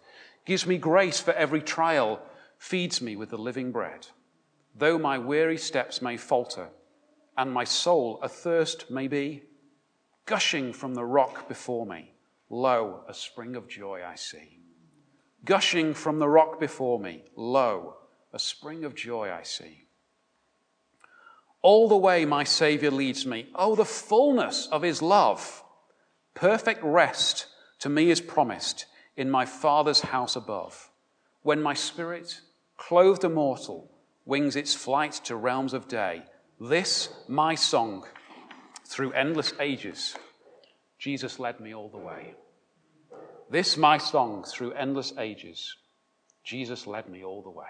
gives 0.46 0.66
me 0.66 0.78
grace 0.78 1.20
for 1.20 1.32
every 1.32 1.60
trial, 1.60 2.22
feeds 2.56 3.02
me 3.02 3.16
with 3.16 3.30
the 3.30 3.38
living 3.38 3.72
bread. 3.72 4.06
Though 4.74 4.98
my 4.98 5.18
weary 5.18 5.58
steps 5.58 6.00
may 6.00 6.16
falter, 6.16 6.68
and 7.36 7.52
my 7.52 7.64
soul 7.64 8.20
athirst 8.22 8.90
may 8.90 9.08
be, 9.08 9.42
gushing 10.24 10.72
from 10.72 10.94
the 10.94 11.04
rock 11.04 11.48
before 11.48 11.84
me, 11.84 12.14
lo, 12.48 13.04
a 13.08 13.14
spring 13.14 13.56
of 13.56 13.68
joy 13.68 14.02
I 14.06 14.14
see. 14.14 14.60
Gushing 15.44 15.94
from 15.94 16.18
the 16.18 16.28
rock 16.28 16.58
before 16.58 16.98
me, 16.98 17.24
lo, 17.36 17.96
a 18.32 18.38
spring 18.38 18.84
of 18.84 18.94
joy 18.94 19.32
I 19.32 19.42
see. 19.42 19.84
All 21.62 21.88
the 21.88 21.96
way 21.96 22.24
my 22.24 22.44
Savior 22.44 22.90
leads 22.90 23.26
me. 23.26 23.48
Oh, 23.54 23.74
the 23.74 23.84
fullness 23.84 24.68
of 24.70 24.82
his 24.82 25.02
love. 25.02 25.64
Perfect 26.38 26.84
rest 26.84 27.46
to 27.80 27.88
me 27.88 28.10
is 28.10 28.20
promised 28.20 28.86
in 29.16 29.28
my 29.28 29.44
Father's 29.44 30.02
house 30.02 30.36
above. 30.36 30.88
When 31.42 31.60
my 31.60 31.74
spirit, 31.74 32.42
clothed 32.76 33.24
immortal, 33.24 33.90
wings 34.24 34.54
its 34.54 34.72
flight 34.72 35.14
to 35.24 35.34
realms 35.34 35.74
of 35.74 35.88
day, 35.88 36.22
this 36.60 37.08
my 37.26 37.56
song 37.56 38.06
through 38.86 39.10
endless 39.14 39.52
ages, 39.58 40.14
Jesus 40.96 41.40
led 41.40 41.58
me 41.58 41.74
all 41.74 41.88
the 41.88 41.98
way. 41.98 42.34
This 43.50 43.76
my 43.76 43.98
song 43.98 44.44
through 44.44 44.74
endless 44.74 45.12
ages, 45.18 45.74
Jesus 46.44 46.86
led 46.86 47.08
me 47.08 47.24
all 47.24 47.42
the 47.42 47.50
way. 47.50 47.66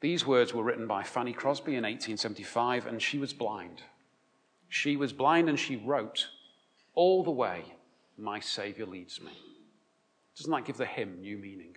These 0.00 0.26
words 0.26 0.52
were 0.52 0.64
written 0.64 0.88
by 0.88 1.04
Fanny 1.04 1.32
Crosby 1.32 1.76
in 1.76 1.84
1875, 1.84 2.86
and 2.86 3.00
she 3.00 3.18
was 3.18 3.32
blind. 3.32 3.82
She 4.70 4.96
was 4.96 5.12
blind 5.12 5.48
and 5.48 5.58
she 5.58 5.76
wrote, 5.76 6.28
All 6.94 7.22
the 7.22 7.30
way 7.30 7.64
my 8.16 8.40
Savior 8.40 8.86
leads 8.86 9.20
me. 9.20 9.32
Doesn't 10.36 10.50
that 10.52 10.64
give 10.64 10.78
the 10.78 10.86
hymn 10.86 11.20
new 11.20 11.36
meaning? 11.36 11.76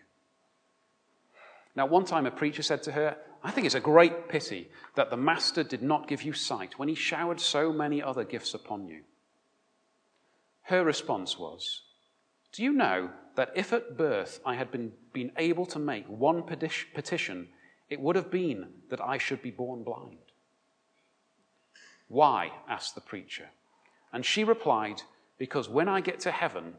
Now, 1.75 1.87
one 1.87 2.05
time 2.05 2.27
a 2.27 2.31
preacher 2.31 2.61
said 2.61 2.83
to 2.83 2.91
her, 2.91 3.17
I 3.43 3.49
think 3.49 3.65
it's 3.65 3.75
a 3.75 3.79
great 3.81 4.29
pity 4.29 4.69
that 4.95 5.09
the 5.09 5.17
Master 5.17 5.63
did 5.63 5.81
not 5.81 6.07
give 6.07 6.21
you 6.21 6.33
sight 6.33 6.77
when 6.77 6.87
he 6.87 6.95
showered 6.95 7.41
so 7.41 7.73
many 7.73 8.01
other 8.01 8.23
gifts 8.23 8.53
upon 8.53 8.87
you. 8.87 9.01
Her 10.61 10.85
response 10.85 11.37
was, 11.37 11.81
Do 12.51 12.63
you 12.63 12.71
know 12.71 13.09
that 13.35 13.51
if 13.55 13.73
at 13.73 13.97
birth 13.97 14.39
I 14.45 14.53
had 14.53 14.71
been, 14.71 14.93
been 15.11 15.31
able 15.37 15.65
to 15.65 15.79
make 15.79 16.05
one 16.07 16.43
petition 16.43 17.49
it 17.89 17.99
would 17.99 18.15
have 18.15 18.29
been 18.29 18.67
that 18.89 19.01
I 19.01 19.17
should 19.17 19.41
be 19.41 19.51
born 19.51 19.83
blind. 19.83 20.17
Why? 22.13 22.51
asked 22.69 22.93
the 22.93 23.01
preacher. 23.01 23.49
And 24.11 24.23
she 24.23 24.43
replied, 24.43 25.01
Because 25.39 25.67
when 25.67 25.89
I 25.89 25.99
get 25.99 26.19
to 26.19 26.31
heaven, 26.31 26.75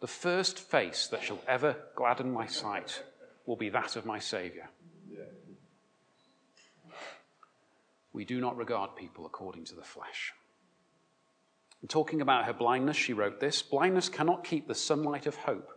the 0.00 0.06
first 0.06 0.58
face 0.58 1.06
that 1.08 1.22
shall 1.22 1.38
ever 1.46 1.76
gladden 1.94 2.32
my 2.32 2.46
sight 2.46 3.02
will 3.44 3.56
be 3.56 3.68
that 3.68 3.96
of 3.96 4.06
my 4.06 4.18
Saviour. 4.18 4.70
We 8.14 8.24
do 8.24 8.40
not 8.40 8.56
regard 8.56 8.96
people 8.96 9.26
according 9.26 9.66
to 9.66 9.74
the 9.74 9.82
flesh. 9.82 10.32
And 11.82 11.90
talking 11.90 12.22
about 12.22 12.46
her 12.46 12.54
blindness, 12.54 12.96
she 12.96 13.12
wrote 13.12 13.38
this 13.38 13.60
Blindness 13.60 14.08
cannot 14.08 14.44
keep 14.44 14.66
the 14.66 14.74
sunlight 14.74 15.26
of 15.26 15.36
hope 15.36 15.68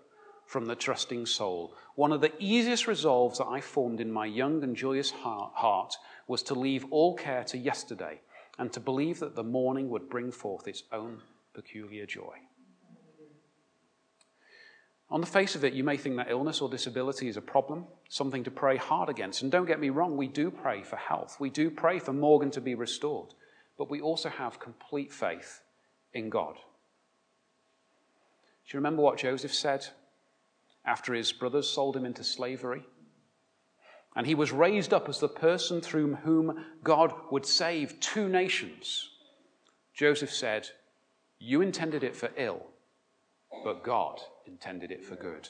from 0.45 0.65
the 0.65 0.75
trusting 0.75 1.25
soul. 1.25 1.75
One 1.95 2.13
of 2.13 2.21
the 2.21 2.31
easiest 2.39 2.87
resolves 2.87 3.39
that 3.39 3.47
I 3.47 3.59
formed 3.59 3.99
in 3.99 4.13
my 4.13 4.27
young 4.27 4.63
and 4.63 4.77
joyous 4.77 5.11
heart 5.11 5.93
was 6.25 6.41
to 6.43 6.53
leave 6.53 6.85
all 6.89 7.17
care 7.17 7.43
to 7.43 7.57
yesterday 7.57 8.21
and 8.57 8.71
to 8.73 8.79
believe 8.79 9.19
that 9.19 9.35
the 9.35 9.43
morning 9.43 9.89
would 9.89 10.09
bring 10.09 10.31
forth 10.31 10.67
its 10.67 10.83
own 10.91 11.21
peculiar 11.53 12.05
joy. 12.05 12.35
On 15.09 15.21
the 15.21 15.27
face 15.27 15.53
of 15.53 15.63
it, 15.63 15.73
you 15.73 15.83
may 15.83 15.95
think 15.95 16.17
that 16.17 16.31
illness 16.31 16.59
or 16.59 16.69
disability 16.69 17.27
is 17.27 17.37
a 17.37 17.41
problem, 17.41 17.85
something 18.09 18.43
to 18.43 18.51
pray 18.51 18.77
hard 18.77 19.09
against. 19.09 19.43
And 19.43 19.51
don't 19.51 19.67
get 19.67 19.79
me 19.79 19.89
wrong, 19.89 20.17
we 20.17 20.27
do 20.27 20.49
pray 20.49 20.81
for 20.81 20.95
health. 20.95 21.37
We 21.39 21.51
do 21.51 21.69
pray 21.69 21.99
for 21.99 22.13
Morgan 22.13 22.49
to 22.51 22.61
be 22.61 22.73
restored. 22.73 23.33
But 23.77 23.91
we 23.91 24.01
also 24.01 24.29
have 24.29 24.59
complete 24.59 25.11
faith 25.11 25.61
in 26.13 26.29
God. 26.29 26.55
Do 26.55 28.75
you 28.75 28.79
remember 28.79 29.03
what 29.03 29.17
Joseph 29.17 29.53
said 29.53 29.85
after 30.85 31.13
his 31.13 31.31
brothers 31.31 31.69
sold 31.69 31.95
him 31.95 32.05
into 32.05 32.23
slavery? 32.23 32.83
And 34.15 34.27
he 34.27 34.35
was 34.35 34.51
raised 34.51 34.93
up 34.93 35.09
as 35.09 35.19
the 35.19 35.27
person 35.27 35.81
through 35.81 36.15
whom 36.15 36.65
God 36.83 37.13
would 37.31 37.45
save 37.45 37.99
two 37.99 38.29
nations. 38.29 39.09
Joseph 39.93 40.31
said, 40.31 40.69
You 41.39 41.61
intended 41.61 42.03
it 42.03 42.15
for 42.15 42.29
ill, 42.37 42.67
but 43.63 43.83
God 43.83 44.21
intended 44.45 44.91
it 44.91 45.03
for 45.03 45.15
good. 45.15 45.49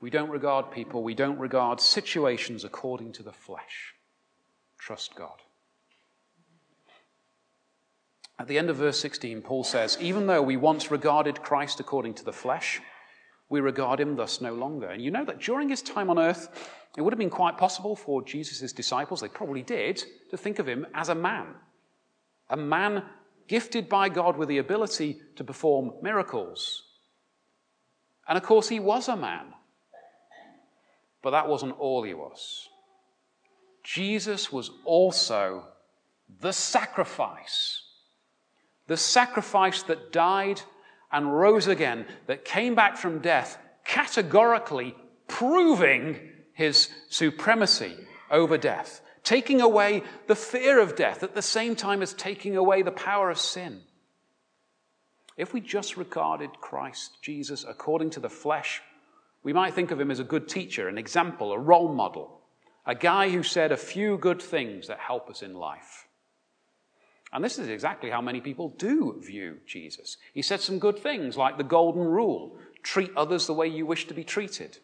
We 0.00 0.10
don't 0.10 0.30
regard 0.30 0.70
people, 0.70 1.02
we 1.02 1.14
don't 1.14 1.38
regard 1.38 1.80
situations 1.80 2.64
according 2.64 3.12
to 3.12 3.22
the 3.22 3.32
flesh. 3.32 3.94
Trust 4.78 5.14
God. 5.14 5.42
At 8.38 8.46
the 8.46 8.58
end 8.58 8.70
of 8.70 8.76
verse 8.76 9.00
16, 9.00 9.42
Paul 9.42 9.64
says, 9.64 9.98
Even 10.00 10.28
though 10.28 10.42
we 10.42 10.56
once 10.56 10.92
regarded 10.92 11.42
Christ 11.42 11.80
according 11.80 12.14
to 12.14 12.24
the 12.24 12.32
flesh, 12.32 12.80
we 13.48 13.60
regard 13.60 14.00
him 14.00 14.16
thus 14.16 14.40
no 14.40 14.54
longer. 14.54 14.88
And 14.88 15.02
you 15.02 15.10
know 15.10 15.24
that 15.24 15.40
during 15.40 15.68
his 15.68 15.82
time 15.82 16.10
on 16.10 16.18
earth, 16.18 16.48
it 16.96 17.02
would 17.02 17.12
have 17.12 17.18
been 17.18 17.30
quite 17.30 17.56
possible 17.56 17.96
for 17.96 18.22
Jesus' 18.22 18.72
disciples, 18.72 19.20
they 19.20 19.28
probably 19.28 19.62
did, 19.62 20.02
to 20.30 20.36
think 20.36 20.58
of 20.58 20.68
him 20.68 20.86
as 20.94 21.08
a 21.08 21.14
man. 21.14 21.46
A 22.50 22.56
man 22.56 23.04
gifted 23.46 23.88
by 23.88 24.08
God 24.08 24.36
with 24.36 24.48
the 24.48 24.58
ability 24.58 25.20
to 25.36 25.44
perform 25.44 25.92
miracles. 26.02 26.84
And 28.28 28.36
of 28.36 28.44
course, 28.44 28.68
he 28.68 28.80
was 28.80 29.08
a 29.08 29.16
man. 29.16 29.54
But 31.22 31.30
that 31.30 31.48
wasn't 31.48 31.78
all 31.78 32.02
he 32.02 32.14
was. 32.14 32.68
Jesus 33.82 34.52
was 34.52 34.70
also 34.84 35.64
the 36.40 36.52
sacrifice. 36.52 37.82
The 38.86 38.96
sacrifice 38.96 39.82
that 39.84 40.12
died 40.12 40.60
and 41.10 41.36
rose 41.36 41.66
again, 41.66 42.06
that 42.26 42.44
came 42.44 42.74
back 42.74 42.96
from 42.96 43.20
death, 43.20 43.58
categorically 43.84 44.94
proving 45.26 46.18
his 46.52 46.90
supremacy 47.08 47.94
over 48.30 48.58
death, 48.58 49.00
taking 49.22 49.60
away 49.60 50.02
the 50.26 50.34
fear 50.34 50.80
of 50.80 50.96
death 50.96 51.22
at 51.22 51.34
the 51.34 51.42
same 51.42 51.76
time 51.76 52.02
as 52.02 52.12
taking 52.14 52.56
away 52.56 52.82
the 52.82 52.90
power 52.90 53.30
of 53.30 53.38
sin. 53.38 53.80
If 55.36 55.54
we 55.54 55.60
just 55.60 55.96
regarded 55.96 56.60
Christ 56.60 57.18
Jesus 57.22 57.64
according 57.66 58.10
to 58.10 58.20
the 58.20 58.28
flesh, 58.28 58.82
we 59.44 59.52
might 59.52 59.72
think 59.72 59.92
of 59.92 60.00
him 60.00 60.10
as 60.10 60.18
a 60.18 60.24
good 60.24 60.48
teacher, 60.48 60.88
an 60.88 60.98
example, 60.98 61.52
a 61.52 61.58
role 61.58 61.94
model, 61.94 62.40
a 62.84 62.94
guy 62.94 63.30
who 63.30 63.44
said 63.44 63.70
a 63.70 63.76
few 63.76 64.18
good 64.18 64.42
things 64.42 64.88
that 64.88 64.98
help 64.98 65.30
us 65.30 65.42
in 65.42 65.54
life. 65.54 66.07
And 67.32 67.44
this 67.44 67.58
is 67.58 67.68
exactly 67.68 68.10
how 68.10 68.22
many 68.22 68.40
people 68.40 68.70
do 68.78 69.20
view 69.20 69.58
Jesus. 69.66 70.16
He 70.32 70.42
said 70.42 70.60
some 70.60 70.78
good 70.78 70.98
things 70.98 71.36
like 71.36 71.58
the 71.58 71.64
golden 71.64 72.02
rule 72.02 72.56
treat 72.82 73.10
others 73.16 73.46
the 73.46 73.54
way 73.54 73.68
you 73.68 73.84
wish 73.84 74.06
to 74.06 74.14
be 74.14 74.24
treated. 74.24 74.78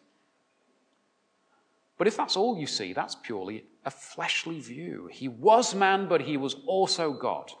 But 1.97 2.07
if 2.07 2.17
that's 2.17 2.35
all 2.35 2.57
you 2.57 2.67
see, 2.67 2.93
that's 2.93 3.15
purely 3.15 3.65
a 3.85 3.89
fleshly 3.89 4.59
view. 4.59 5.09
He 5.11 5.27
was 5.27 5.73
man, 5.73 6.07
but 6.07 6.21
he 6.21 6.37
was 6.37 6.55
also 6.67 7.13
God. 7.13 7.51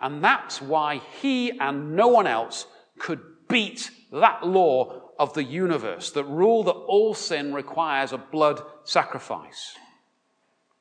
And 0.00 0.22
that's 0.22 0.60
why 0.60 1.00
he 1.20 1.58
and 1.58 1.96
no 1.96 2.08
one 2.08 2.26
else 2.26 2.66
could 2.98 3.20
beat 3.48 3.90
that 4.12 4.46
law 4.46 5.02
of 5.18 5.32
the 5.34 5.44
universe, 5.44 6.10
that 6.10 6.24
rule 6.24 6.64
that 6.64 6.72
all 6.72 7.14
sin 7.14 7.54
requires 7.54 8.12
a 8.12 8.18
blood 8.18 8.60
sacrifice. 8.84 9.76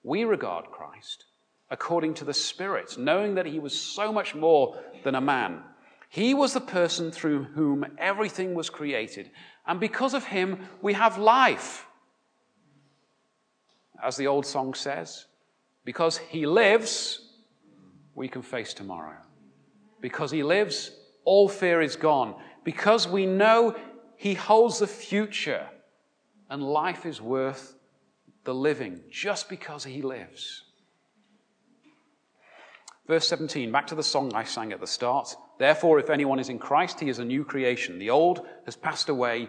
We 0.03 0.25
regard 0.25 0.65
Christ 0.71 1.25
according 1.75 2.13
to 2.13 2.23
the 2.23 2.33
Spirit, 2.33 2.97
knowing 2.97 3.35
that 3.35 3.45
he 3.45 3.59
was 3.59 3.77
so 3.77 4.09
much 4.09 4.33
more 4.33 4.81
than 5.03 5.13
a 5.13 5.19
man. 5.19 5.61
He 6.07 6.33
was 6.33 6.53
the 6.53 6.61
person 6.61 7.11
through 7.11 7.43
whom 7.43 7.85
everything 7.97 8.55
was 8.55 8.69
created. 8.69 9.29
And 9.67 9.77
because 9.77 10.13
of 10.13 10.23
him, 10.23 10.69
we 10.81 10.93
have 10.93 11.17
life. 11.17 11.85
As 14.01 14.15
the 14.15 14.27
old 14.27 14.45
song 14.45 14.73
says, 14.73 15.25
because 15.83 16.17
he 16.17 16.45
lives, 16.45 17.33
we 18.13 18.29
can 18.29 18.41
face 18.41 18.73
tomorrow. 18.73 19.17
Because 19.99 20.31
he 20.31 20.43
lives, 20.43 20.91
all 21.25 21.49
fear 21.49 21.81
is 21.81 21.97
gone. 21.97 22.35
Because 22.63 23.05
we 23.05 23.25
know 23.25 23.75
he 24.15 24.33
holds 24.33 24.79
the 24.79 24.87
future 24.87 25.67
and 26.49 26.63
life 26.63 27.05
is 27.05 27.19
worth 27.19 27.75
the 28.45 28.55
living 28.55 29.01
just 29.11 29.49
because 29.49 29.83
he 29.83 30.01
lives. 30.01 30.64
Verse 33.07 33.27
17, 33.27 33.71
back 33.71 33.87
to 33.87 33.95
the 33.95 34.03
song 34.03 34.33
I 34.33 34.43
sang 34.43 34.73
at 34.73 34.79
the 34.79 34.87
start. 34.87 35.35
Therefore, 35.59 35.99
if 35.99 36.09
anyone 36.09 36.39
is 36.39 36.49
in 36.49 36.57
Christ, 36.57 36.99
he 36.99 37.09
is 37.09 37.19
a 37.19 37.25
new 37.25 37.45
creation. 37.45 37.99
The 37.99 38.09
old 38.09 38.45
has 38.65 38.75
passed 38.75 39.09
away. 39.09 39.47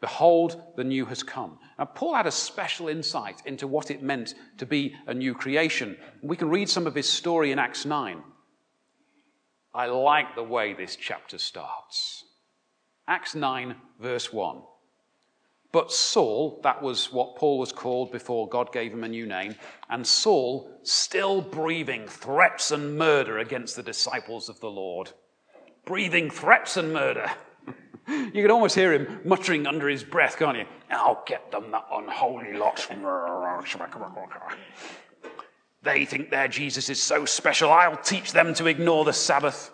Behold, 0.00 0.60
the 0.76 0.84
new 0.84 1.06
has 1.06 1.22
come. 1.22 1.58
Now, 1.78 1.84
Paul 1.84 2.14
had 2.14 2.26
a 2.26 2.32
special 2.32 2.88
insight 2.88 3.42
into 3.46 3.68
what 3.68 3.90
it 3.90 4.02
meant 4.02 4.34
to 4.58 4.66
be 4.66 4.94
a 5.06 5.14
new 5.14 5.34
creation. 5.34 5.96
We 6.20 6.36
can 6.36 6.50
read 6.50 6.68
some 6.68 6.86
of 6.86 6.94
his 6.94 7.08
story 7.08 7.52
in 7.52 7.58
Acts 7.58 7.86
9. 7.86 8.22
I 9.72 9.86
like 9.86 10.34
the 10.34 10.42
way 10.42 10.74
this 10.74 10.96
chapter 10.96 11.38
starts. 11.38 12.24
Acts 13.06 13.34
9, 13.34 13.76
verse 14.00 14.32
1. 14.32 14.62
But 15.76 15.92
Saul, 15.92 16.58
that 16.62 16.80
was 16.80 17.12
what 17.12 17.36
Paul 17.36 17.58
was 17.58 17.70
called 17.70 18.10
before 18.10 18.48
God 18.48 18.72
gave 18.72 18.94
him 18.94 19.04
a 19.04 19.08
new 19.08 19.26
name, 19.26 19.56
and 19.90 20.06
Saul 20.06 20.70
still 20.84 21.42
breathing 21.42 22.08
threats 22.08 22.70
and 22.70 22.96
murder 22.96 23.40
against 23.40 23.76
the 23.76 23.82
disciples 23.82 24.48
of 24.48 24.58
the 24.60 24.70
Lord. 24.70 25.10
Breathing 25.84 26.30
threats 26.30 26.78
and 26.78 26.94
murder. 26.94 27.30
you 28.08 28.40
can 28.40 28.50
almost 28.50 28.74
hear 28.74 28.94
him 28.94 29.20
muttering 29.26 29.66
under 29.66 29.86
his 29.86 30.02
breath, 30.02 30.38
can't 30.38 30.56
you? 30.56 30.64
I'll 30.90 31.22
get 31.26 31.50
them, 31.50 31.70
that 31.72 31.84
unholy 31.92 32.54
lot. 32.54 32.88
They 35.82 36.06
think 36.06 36.30
their 36.30 36.48
Jesus 36.48 36.88
is 36.88 37.02
so 37.02 37.26
special, 37.26 37.70
I'll 37.70 37.98
teach 37.98 38.32
them 38.32 38.54
to 38.54 38.66
ignore 38.66 39.04
the 39.04 39.12
Sabbath. 39.12 39.70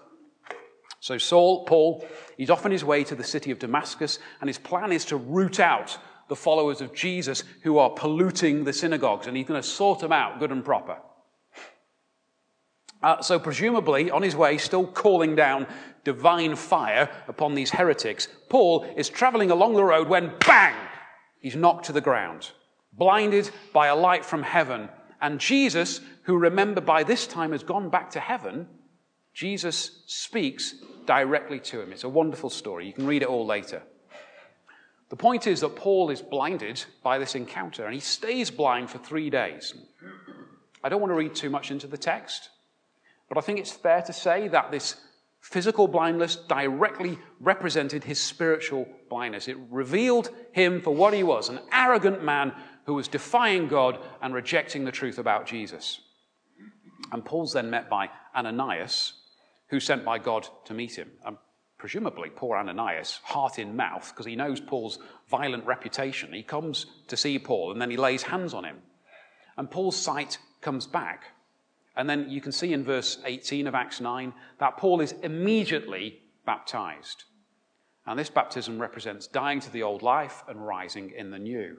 So, 1.02 1.18
Saul, 1.18 1.64
Paul, 1.64 2.06
he's 2.36 2.48
off 2.48 2.64
on 2.64 2.70
his 2.70 2.84
way 2.84 3.02
to 3.02 3.16
the 3.16 3.24
city 3.24 3.50
of 3.50 3.58
Damascus, 3.58 4.20
and 4.40 4.48
his 4.48 4.56
plan 4.56 4.92
is 4.92 5.04
to 5.06 5.16
root 5.16 5.58
out 5.58 5.98
the 6.28 6.36
followers 6.36 6.80
of 6.80 6.94
Jesus 6.94 7.42
who 7.64 7.78
are 7.78 7.90
polluting 7.90 8.62
the 8.62 8.72
synagogues, 8.72 9.26
and 9.26 9.36
he's 9.36 9.48
going 9.48 9.60
to 9.60 9.66
sort 9.66 9.98
them 9.98 10.12
out 10.12 10.38
good 10.38 10.52
and 10.52 10.64
proper. 10.64 10.98
Uh, 13.02 13.20
so, 13.20 13.40
presumably, 13.40 14.12
on 14.12 14.22
his 14.22 14.36
way, 14.36 14.56
still 14.58 14.86
calling 14.86 15.34
down 15.34 15.66
divine 16.04 16.54
fire 16.54 17.10
upon 17.26 17.56
these 17.56 17.72
heretics, 17.72 18.28
Paul 18.48 18.84
is 18.96 19.08
traveling 19.08 19.50
along 19.50 19.74
the 19.74 19.82
road 19.82 20.06
when 20.06 20.32
bang! 20.46 20.76
He's 21.40 21.56
knocked 21.56 21.86
to 21.86 21.92
the 21.92 22.00
ground, 22.00 22.52
blinded 22.92 23.50
by 23.72 23.88
a 23.88 23.96
light 23.96 24.24
from 24.24 24.44
heaven. 24.44 24.88
And 25.20 25.40
Jesus, 25.40 26.00
who 26.22 26.38
remember 26.38 26.80
by 26.80 27.02
this 27.02 27.26
time 27.26 27.50
has 27.50 27.64
gone 27.64 27.90
back 27.90 28.10
to 28.10 28.20
heaven, 28.20 28.68
Jesus 29.34 30.04
speaks 30.06 30.76
directly 31.06 31.60
to 31.60 31.80
him. 31.80 31.92
It's 31.92 32.04
a 32.04 32.08
wonderful 32.08 32.50
story. 32.50 32.86
You 32.86 32.92
can 32.92 33.06
read 33.06 33.22
it 33.22 33.28
all 33.28 33.46
later. 33.46 33.82
The 35.10 35.16
point 35.16 35.46
is 35.46 35.60
that 35.60 35.76
Paul 35.76 36.08
is 36.10 36.22
blinded 36.22 36.82
by 37.02 37.18
this 37.18 37.34
encounter, 37.34 37.84
and 37.84 37.92
he 37.92 38.00
stays 38.00 38.50
blind 38.50 38.90
for 38.90 38.98
three 38.98 39.28
days. 39.28 39.74
I 40.82 40.88
don't 40.88 41.00
want 41.00 41.10
to 41.10 41.16
read 41.16 41.34
too 41.34 41.50
much 41.50 41.70
into 41.70 41.86
the 41.86 41.98
text, 41.98 42.48
but 43.28 43.36
I 43.36 43.42
think 43.42 43.58
it's 43.58 43.70
fair 43.70 44.02
to 44.02 44.12
say 44.12 44.48
that 44.48 44.70
this 44.70 44.96
physical 45.40 45.86
blindness 45.86 46.36
directly 46.36 47.18
represented 47.40 48.04
his 48.04 48.20
spiritual 48.20 48.88
blindness. 49.10 49.48
It 49.48 49.58
revealed 49.70 50.30
him 50.52 50.80
for 50.80 50.94
what 50.94 51.12
he 51.12 51.22
was 51.22 51.48
an 51.48 51.60
arrogant 51.72 52.24
man 52.24 52.52
who 52.86 52.94
was 52.94 53.08
defying 53.08 53.68
God 53.68 53.98
and 54.22 54.32
rejecting 54.32 54.84
the 54.84 54.92
truth 54.92 55.18
about 55.18 55.46
Jesus. 55.46 56.00
And 57.12 57.24
Paul's 57.24 57.52
then 57.52 57.70
met 57.70 57.90
by 57.90 58.08
Ananias, 58.34 59.12
who's 59.72 59.86
sent 59.86 60.04
by 60.04 60.18
God 60.18 60.46
to 60.66 60.74
meet 60.74 60.98
him. 60.98 61.10
And 61.24 61.38
presumably, 61.78 62.28
poor 62.28 62.58
Ananias, 62.58 63.20
heart 63.24 63.58
in 63.58 63.74
mouth, 63.74 64.12
because 64.12 64.26
he 64.26 64.36
knows 64.36 64.60
Paul's 64.60 64.98
violent 65.30 65.64
reputation. 65.64 66.30
He 66.34 66.42
comes 66.42 66.84
to 67.08 67.16
see 67.16 67.38
Paul 67.38 67.72
and 67.72 67.80
then 67.80 67.90
he 67.90 67.96
lays 67.96 68.22
hands 68.22 68.52
on 68.52 68.64
him. 68.64 68.76
And 69.56 69.70
Paul's 69.70 69.96
sight 69.96 70.36
comes 70.60 70.86
back. 70.86 71.24
And 71.96 72.08
then 72.08 72.28
you 72.28 72.42
can 72.42 72.52
see 72.52 72.74
in 72.74 72.84
verse 72.84 73.18
18 73.24 73.66
of 73.66 73.74
Acts 73.74 73.98
9 73.98 74.34
that 74.60 74.76
Paul 74.76 75.00
is 75.00 75.12
immediately 75.22 76.20
baptized. 76.44 77.24
And 78.06 78.18
this 78.18 78.28
baptism 78.28 78.78
represents 78.78 79.26
dying 79.26 79.60
to 79.60 79.72
the 79.72 79.84
old 79.84 80.02
life 80.02 80.44
and 80.48 80.66
rising 80.66 81.12
in 81.16 81.30
the 81.30 81.38
new. 81.38 81.78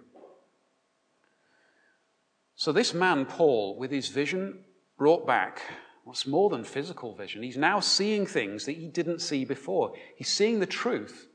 So, 2.56 2.72
this 2.72 2.94
man, 2.96 3.26
Paul, 3.26 3.78
with 3.78 3.92
his 3.92 4.08
vision 4.08 4.64
brought 4.98 5.28
back 5.28 5.62
What's 6.04 6.28
more 6.28 6.50
than 6.50 6.64
physical 6.64 7.16
vision? 7.16 7.44
He's 7.44 7.58
now 7.58 7.80
seeing 7.80 8.26
things 8.26 8.66
that 8.66 8.74
he 8.74 8.88
didn't 8.88 9.20
see 9.20 9.46
before. 9.46 9.94
He's 10.16 10.30
seeing 10.30 10.60
the 10.60 10.66
truth 10.66 11.28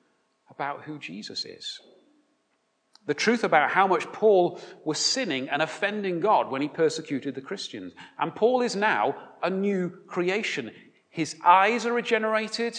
about 0.50 0.82
who 0.82 0.98
Jesus 0.98 1.44
is. 1.44 1.80
The 3.06 3.14
truth 3.14 3.44
about 3.44 3.70
how 3.70 3.86
much 3.86 4.04
Paul 4.12 4.60
was 4.84 4.98
sinning 4.98 5.48
and 5.48 5.62
offending 5.62 6.20
God 6.20 6.50
when 6.50 6.60
he 6.60 6.68
persecuted 6.68 7.34
the 7.34 7.40
Christians. 7.40 7.94
And 8.18 8.34
Paul 8.34 8.60
is 8.60 8.76
now 8.76 9.16
a 9.42 9.48
new 9.48 9.88
creation. 10.06 10.70
His 11.08 11.36
eyes 11.42 11.86
are 11.86 11.94
regenerated 11.94 12.78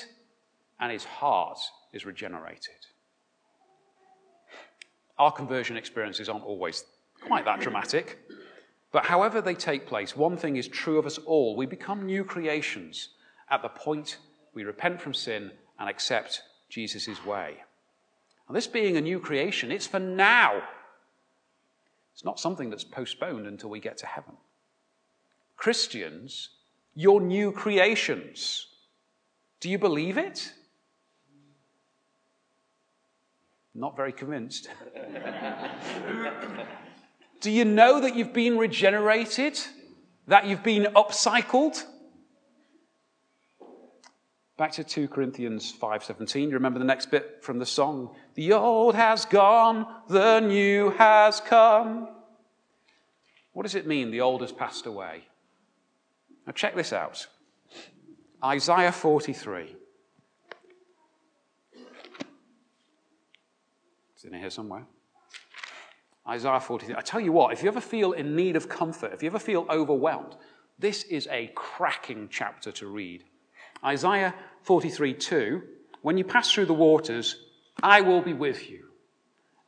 and 0.80 0.92
his 0.92 1.04
heart 1.04 1.58
is 1.92 2.06
regenerated. 2.06 2.76
Our 5.18 5.32
conversion 5.32 5.78
experiences 5.78 6.30
aren't 6.30 6.46
always 6.46 6.84
quite 7.26 7.46
that 7.46 7.60
dramatic. 7.60 8.20
But 8.92 9.06
however 9.06 9.42
they 9.42 9.54
take 9.54 9.86
place, 9.86 10.16
one 10.16 10.36
thing 10.36 10.56
is 10.56 10.68
true 10.68 10.98
of 10.98 11.06
us 11.06 11.18
all. 11.20 11.56
We 11.56 11.66
become 11.66 12.06
new 12.06 12.24
creations 12.24 13.10
at 13.50 13.62
the 13.62 13.70
point 13.70 14.18
we 14.54 14.64
repent 14.64 15.02
from 15.02 15.14
sin 15.14 15.52
and 15.78 15.90
accept 15.90 16.42
Jesus' 16.70 17.24
way. 17.26 17.58
And 18.48 18.56
this 18.56 18.68
being 18.68 18.98
a 18.98 19.02
new 19.02 19.20
creation, 19.20 19.72
it's 19.72 19.88
for 19.88 20.00
now. 20.00 20.64
It's 22.14 22.26
not 22.26 22.40
something 22.40 22.70
that's 22.70 22.84
postponed 22.84 23.46
until 23.46 23.70
we 23.70 23.80
get 23.80 23.98
to 24.00 24.08
heaven. 24.08 24.34
Christians, 25.56 26.50
you're 26.96 27.22
new 27.22 27.52
creations. 27.52 28.68
Do 29.60 29.70
you 29.70 29.78
believe 29.78 30.18
it? 30.18 30.52
Not 33.76 33.96
very 33.96 34.12
convinced. 34.12 34.68
Do 37.40 37.52
you 37.52 37.66
know 37.66 38.02
that 38.02 38.16
you've 38.16 38.34
been 38.34 38.58
regenerated? 38.58 39.60
That 40.28 40.46
you've 40.46 40.64
been 40.64 40.84
upcycled? 40.96 41.84
Back 44.58 44.74
to 44.74 44.84
2 44.84 45.08
Corinthians 45.08 45.72
5:17. 45.72 46.50
You 46.50 46.56
remember 46.56 46.80
the 46.80 46.86
next 46.86 47.10
bit 47.12 47.42
from 47.42 47.60
the 47.60 47.66
song? 47.66 48.14
The 48.36 48.52
old 48.52 48.96
has 48.96 49.24
gone, 49.24 49.88
the 50.10 50.42
new 50.42 50.90
has 50.92 51.40
come. 51.40 52.10
What 53.54 53.64
does 53.64 53.76
it 53.76 53.88
mean 53.88 54.12
the 54.12 54.22
old 54.22 54.42
has 54.42 54.52
passed 54.52 54.86
away? 54.86 55.24
Now 56.46 56.52
check 56.52 56.76
this 56.76 56.92
out. 56.92 57.28
Isaiah 58.44 58.92
43. 58.92 59.76
It's 64.14 64.26
in 64.26 64.34
here 64.34 64.50
somewhere. 64.50 64.86
Isaiah 66.30 66.60
43. 66.60 66.96
I 66.96 67.02
tell 67.02 67.20
you 67.20 67.32
what, 67.32 67.54
if 67.54 67.64
you 67.64 67.70
ever 67.70 67.82
feel 67.82 68.12
in 68.12 68.36
need 68.36 68.56
of 68.56 68.70
comfort, 68.70 69.14
if 69.14 69.24
you 69.24 69.28
ever 69.28 69.40
feel 69.40 69.66
overwhelmed, 69.70 70.36
this 70.78 71.04
is 71.04 71.28
a 71.32 71.52
cracking 71.56 72.30
chapter 72.30 72.72
to 72.74 72.88
read. 72.88 73.24
Isaiah 73.84 74.36
43 74.62 75.16
2. 75.16 75.62
When 76.02 76.18
you 76.18 76.24
pass 76.24 76.52
through 76.52 76.68
the 76.68 76.74
waters, 76.74 77.44
I 77.82 78.02
will 78.02 78.22
be 78.22 78.34
with 78.34 78.70
you. 78.70 78.86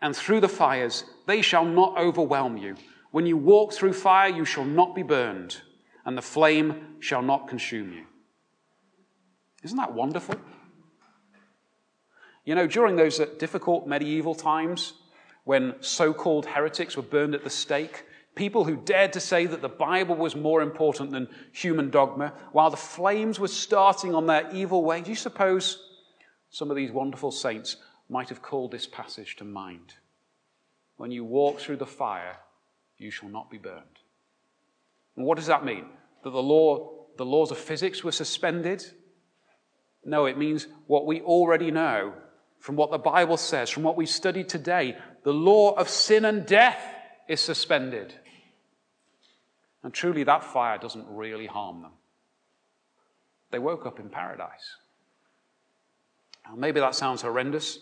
And 0.02 0.15
through 0.15 0.41
the 0.41 0.47
fires, 0.47 1.04
they 1.26 1.41
shall 1.41 1.65
not 1.65 1.97
overwhelm 1.97 2.58
you. 2.58 2.76
When 3.12 3.26
you 3.26 3.38
walk 3.38 3.74
through 3.74 3.93
fire, 3.93 4.30
you 4.30 4.45
shall 4.45 4.65
not 4.65 4.95
be 4.95 5.04
burned, 5.04 5.58
and 6.06 6.17
the 6.17 6.21
flame 6.21 6.95
shall 7.00 7.21
not 7.21 7.47
consume 7.47 7.91
you. 7.91 8.06
Isn't 9.63 9.78
that 9.78 9.93
wonderful? 9.93 10.36
You 12.45 12.56
know, 12.56 12.67
during 12.67 12.95
those 12.95 13.19
uh, 13.19 13.28
difficult 13.38 13.88
medieval 13.88 14.34
times 14.34 14.93
when 15.43 15.75
so 15.82 16.13
called 16.13 16.45
heretics 16.45 16.95
were 16.95 17.04
burned 17.04 17.36
at 17.36 17.43
the 17.43 17.49
stake, 17.49 18.06
people 18.36 18.63
who 18.63 18.75
dared 18.75 19.13
to 19.13 19.19
say 19.19 19.45
that 19.45 19.62
the 19.62 19.69
Bible 19.69 20.15
was 20.15 20.36
more 20.36 20.62
important 20.62 21.12
than 21.12 21.27
human 21.51 21.89
dogma, 21.89 22.34
while 22.51 22.69
the 22.69 22.77
flames 22.77 23.39
were 23.39 23.47
starting 23.47 24.15
on 24.15 24.27
their 24.27 24.49
evil 24.54 24.84
way, 24.84 25.01
do 25.01 25.10
you 25.10 25.15
suppose 25.15 25.89
some 26.49 26.69
of 26.69 26.75
these 26.77 26.91
wonderful 26.91 27.32
saints 27.32 27.77
might 28.10 28.30
have 28.30 28.41
called 28.41 28.71
this 28.71 28.88
passage 28.88 29.36
to 29.38 29.43
mind? 29.43 29.95
When 30.97 31.12
you 31.12 31.23
walk 31.23 31.60
through 31.60 31.77
the 31.77 31.86
fire, 31.86 32.38
you 32.97 33.10
shall 33.10 33.30
not 33.30 33.49
be 33.49 33.58
burned. 33.58 33.99
And 35.15 35.25
what 35.25 35.38
does 35.38 35.47
that 35.47 35.65
mean? 35.65 35.86
That 36.23 36.30
the 36.30 36.43
law, 36.43 36.91
the 37.17 37.25
laws 37.25 37.51
of 37.51 37.58
physics 37.58 38.04
were 38.04 38.12
suspended? 38.12 38.86
No, 40.06 40.25
it 40.25 40.38
means 40.38 40.67
what 40.88 41.06
we 41.06 41.21
already 41.21 41.71
know 41.71 42.13
from 42.60 42.75
what 42.75 42.91
the 42.91 42.97
Bible 42.97 43.38
says, 43.38 43.69
from 43.69 43.84
what 43.84 43.97
we 43.97 44.06
studied 44.06 44.47
today, 44.47 44.97
the 45.24 45.34
law 45.34 45.72
of 45.74 45.90
sin 45.90 46.26
and 46.26 46.46
death 46.46 46.82
is 47.28 47.40
suspended. 47.42 48.14
And 49.84 49.94
truly, 49.94 50.24
that 50.24 50.44
fire 50.44 50.78
doesn't 50.78 51.08
really 51.10 51.48
harm 51.48 51.82
them. 51.82 51.92
They 53.52 53.60
woke 53.60 53.86
up 53.86 54.00
in 54.00 54.10
paradise. 54.10 54.78
Now, 56.46 56.56
maybe 56.56 56.80
that 56.80 56.96
sounds 56.96 57.22
horrendous 57.22 57.80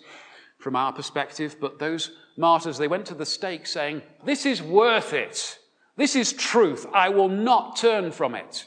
from 0.58 0.76
our 0.76 0.92
perspective, 0.92 1.58
but 1.60 1.80
those 1.80 2.12
martyrs, 2.38 2.78
they 2.78 2.88
went 2.88 3.06
to 3.08 3.16
the 3.16 3.26
stake 3.26 3.66
saying, 3.66 4.02
This 4.26 4.46
is 4.46 4.62
worth 4.62 5.14
it. 5.14 5.60
This 5.96 6.16
is 6.16 6.34
truth. 6.34 6.86
I 6.94 7.10
will 7.10 7.30
not 7.30 7.76
turn 7.76 8.12
from 8.12 8.36
it. 8.36 8.66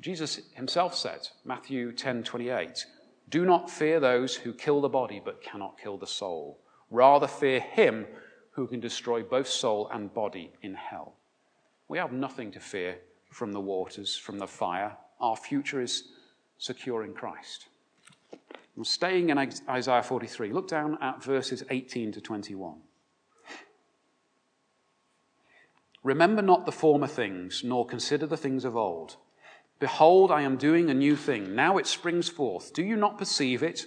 Jesus 0.00 0.40
himself 0.54 0.94
said, 0.94 1.28
Matthew 1.44 1.92
10 1.92 2.24
28, 2.24 2.86
do 3.28 3.44
not 3.44 3.70
fear 3.70 4.00
those 4.00 4.34
who 4.34 4.52
kill 4.52 4.80
the 4.80 4.88
body 4.88 5.20
but 5.24 5.42
cannot 5.42 5.78
kill 5.80 5.96
the 5.96 6.06
soul. 6.06 6.58
Rather, 6.92 7.26
fear 7.26 7.58
him 7.58 8.06
who 8.50 8.66
can 8.66 8.78
destroy 8.78 9.22
both 9.22 9.48
soul 9.48 9.88
and 9.92 10.12
body 10.12 10.52
in 10.60 10.74
hell. 10.74 11.14
We 11.88 11.96
have 11.96 12.12
nothing 12.12 12.52
to 12.52 12.60
fear 12.60 12.98
from 13.30 13.52
the 13.52 13.60
waters, 13.60 14.14
from 14.14 14.38
the 14.38 14.46
fire. 14.46 14.96
Our 15.18 15.34
future 15.34 15.80
is 15.80 16.04
secure 16.58 17.02
in 17.02 17.14
Christ. 17.14 17.68
I'm 18.76 18.84
staying 18.84 19.30
in 19.30 19.38
Isaiah 19.38 20.02
43. 20.02 20.52
Look 20.52 20.68
down 20.68 20.98
at 21.00 21.24
verses 21.24 21.64
18 21.70 22.12
to 22.12 22.20
21. 22.20 22.76
Remember 26.02 26.42
not 26.42 26.66
the 26.66 26.72
former 26.72 27.06
things, 27.06 27.62
nor 27.64 27.86
consider 27.86 28.26
the 28.26 28.36
things 28.36 28.66
of 28.66 28.76
old. 28.76 29.16
Behold, 29.78 30.30
I 30.30 30.42
am 30.42 30.58
doing 30.58 30.90
a 30.90 30.94
new 30.94 31.16
thing. 31.16 31.54
Now 31.54 31.78
it 31.78 31.86
springs 31.86 32.28
forth. 32.28 32.72
Do 32.74 32.82
you 32.82 32.96
not 32.96 33.18
perceive 33.18 33.62
it? 33.62 33.86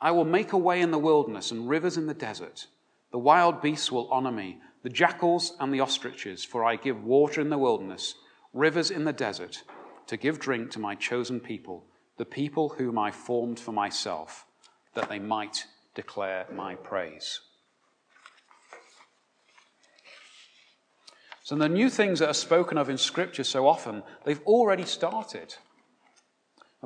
I 0.00 0.10
will 0.12 0.24
make 0.24 0.52
a 0.52 0.58
way 0.58 0.80
in 0.80 0.90
the 0.90 0.98
wilderness 0.98 1.50
and 1.50 1.68
rivers 1.68 1.96
in 1.96 2.06
the 2.06 2.14
desert. 2.14 2.66
The 3.10 3.18
wild 3.18 3.60
beasts 3.60 3.90
will 3.90 4.08
honor 4.12 4.30
me, 4.30 4.58
the 4.82 4.88
jackals 4.88 5.54
and 5.58 5.72
the 5.72 5.80
ostriches, 5.80 6.44
for 6.44 6.64
I 6.64 6.76
give 6.76 7.02
water 7.02 7.40
in 7.40 7.50
the 7.50 7.58
wilderness, 7.58 8.14
rivers 8.52 8.90
in 8.90 9.04
the 9.04 9.12
desert, 9.12 9.62
to 10.06 10.16
give 10.16 10.38
drink 10.38 10.70
to 10.72 10.78
my 10.78 10.94
chosen 10.94 11.40
people, 11.40 11.84
the 12.16 12.24
people 12.24 12.70
whom 12.70 12.98
I 12.98 13.10
formed 13.10 13.58
for 13.58 13.72
myself, 13.72 14.46
that 14.94 15.08
they 15.08 15.18
might 15.18 15.66
declare 15.94 16.46
my 16.52 16.74
praise. 16.76 17.40
So 21.42 21.56
the 21.56 21.68
new 21.68 21.88
things 21.88 22.18
that 22.18 22.28
are 22.28 22.34
spoken 22.34 22.76
of 22.76 22.90
in 22.90 22.98
Scripture 22.98 23.42
so 23.42 23.66
often, 23.66 24.02
they've 24.24 24.42
already 24.42 24.84
started. 24.84 25.54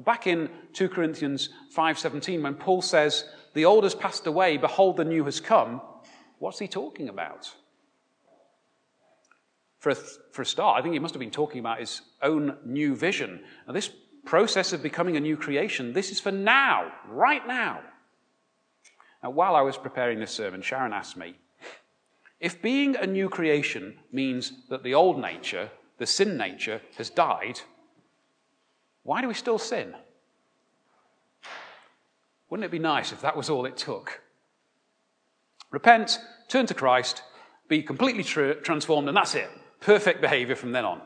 Back 0.00 0.26
in 0.26 0.50
2 0.72 0.88
Corinthians 0.88 1.50
5:17, 1.74 2.42
when 2.42 2.55
Paul 2.55 2.81
says, 2.81 3.28
"The 3.52 3.66
old 3.66 3.85
has 3.85 3.94
passed 3.94 4.26
away; 4.26 4.57
behold, 4.57 4.96
the 4.96 5.05
new 5.05 5.24
has 5.24 5.40
come," 5.40 5.83
what's 6.38 6.59
he 6.59 6.66
talking 6.66 7.09
about? 7.09 7.55
For 9.78 9.90
a, 9.90 9.94
for 9.94 10.42
a 10.42 10.46
start, 10.46 10.78
I 10.78 10.83
think 10.83 10.94
he 10.94 10.98
must 10.98 11.12
have 11.12 11.20
been 11.20 11.31
talking 11.31 11.61
about 11.61 11.81
his 11.81 12.02
own 12.22 12.59
new 12.64 12.94
vision. 12.94 13.44
Now, 13.66 13.74
this 13.74 13.90
process 14.24 14.72
of 14.72 14.83
becoming 14.83 15.16
a 15.16 15.20
new 15.20 15.37
creation, 15.37 15.92
this 15.92 16.11
is 16.11 16.20
for 16.20 16.33
now, 16.33 16.92
right 17.09 17.46
now. 17.46 17.83
Now, 19.22 19.31
while 19.31 19.55
I 19.55 19.62
was 19.62 19.76
preparing 19.76 20.20
this 20.20 20.31
sermon, 20.31 20.62
Sharon 20.62 20.92
asked 20.92 21.16
me, 21.16 21.37
if 22.40 22.62
being 22.62 22.96
a 22.96 23.07
new 23.07 23.28
creation 23.28 23.98
means 24.11 24.66
that 24.68 24.83
the 24.83 24.94
old 24.94 25.20
nature, 25.20 25.70
the 25.98 26.07
sin 26.07 26.37
nature, 26.37 26.81
has 26.96 27.11
died, 27.11 27.61
why 29.02 29.20
do 29.20 29.28
we 29.28 29.34
still 29.34 29.58
sin? 29.58 29.94
Wouldn't 32.48 32.66
it 32.66 32.70
be 32.70 32.78
nice 32.78 33.12
if 33.12 33.22
that 33.22 33.36
was 33.36 33.48
all 33.48 33.64
it 33.64 33.76
took? 33.76 34.20
Repent, 35.70 36.18
turn 36.48 36.66
to 36.66 36.74
Christ, 36.74 37.22
be 37.68 37.82
completely 37.82 38.22
tr- 38.22 38.53
transformed, 38.53 39.09
and 39.09 39.16
that's 39.16 39.34
it. 39.34 39.48
Perfect 39.80 40.20
behavior 40.20 40.55
from 40.55 40.72
then 40.72 40.84
on. 40.84 41.00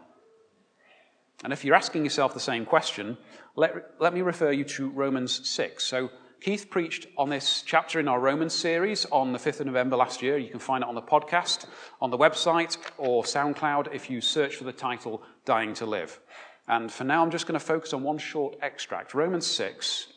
And 1.45 1.53
if 1.53 1.65
you're 1.65 1.77
asking 1.77 2.05
yourself 2.05 2.35
the 2.35 2.41
same 2.41 2.67
question, 2.67 3.17
let, 3.55 3.95
let 4.01 4.13
me 4.13 4.23
refer 4.23 4.51
you 4.51 4.65
to 4.65 4.91
Romans 4.91 5.49
6. 5.49 5.85
So, 5.85 6.11
Keith 6.41 6.69
preached 6.69 7.07
on 7.17 7.31
this 7.31 7.63
chapter 7.65 7.99
in 7.99 8.09
our 8.09 8.21
Romans 8.21 8.53
series 8.53 9.07
on 9.07 9.33
the 9.33 9.39
5th 9.39 9.61
of 9.61 9.67
November 9.67 9.97
last 9.97 10.21
year. 10.21 10.37
You 10.37 10.51
can 10.51 10.61
find 10.61 10.83
it 10.83 10.89
on 10.89 10.95
the 10.95 11.03
podcast, 11.03 11.67
on 12.01 12.11
the 12.11 12.19
website, 12.19 12.77
or 12.99 13.23
SoundCloud 13.23 13.95
if 13.95 14.11
you 14.11 14.21
search 14.21 14.57
for 14.57 14.65
the 14.65 14.73
title 14.73 15.23
Dying 15.45 15.73
to 15.75 15.87
Live. 15.87 16.21
And 16.69 16.91
for 16.91 17.05
now, 17.05 17.23
I'm 17.23 17.31
just 17.31 17.47
going 17.47 17.59
to 17.59 17.65
focus 17.65 17.93
on 17.93 18.03
one 18.03 18.19
short 18.19 18.57
extract 18.61 19.15
Romans 19.15 19.47
6, 19.47 20.09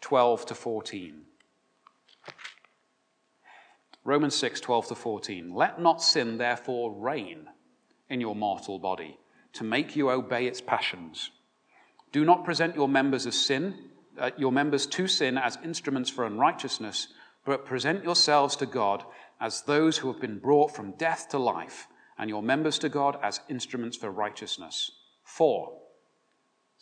12 0.00 0.46
to 0.46 0.54
14. 0.54 1.22
Romans 4.04 4.34
6, 4.34 4.60
12 4.60 4.88
to 4.88 4.94
14. 4.94 5.54
Let 5.54 5.80
not 5.80 6.02
sin 6.02 6.36
therefore 6.36 6.92
reign 6.92 7.48
in 8.10 8.20
your 8.20 8.36
mortal 8.36 8.78
body 8.78 9.18
to 9.54 9.64
make 9.64 9.96
you 9.96 10.10
obey 10.10 10.46
its 10.46 10.60
passions. 10.60 11.30
Do 12.12 12.24
not 12.24 12.44
present 12.44 12.74
your 12.74 12.88
members 12.88 13.26
as 13.26 13.34
sin 13.34 13.90
uh, 14.18 14.30
your 14.36 14.52
members 14.52 14.86
to 14.86 15.06
sin 15.06 15.38
as 15.38 15.58
instruments 15.64 16.10
for 16.10 16.24
unrighteousness, 16.24 17.08
but 17.44 17.66
present 17.66 18.04
yourselves 18.04 18.56
to 18.56 18.66
God 18.66 19.04
as 19.40 19.62
those 19.62 19.98
who 19.98 20.10
have 20.12 20.20
been 20.20 20.38
brought 20.38 20.74
from 20.74 20.92
death 20.92 21.28
to 21.30 21.38
life, 21.38 21.88
and 22.16 22.30
your 22.30 22.42
members 22.42 22.78
to 22.78 22.88
God 22.88 23.18
as 23.22 23.40
instruments 23.48 23.96
for 23.96 24.10
righteousness. 24.10 24.92
For, 25.24 25.72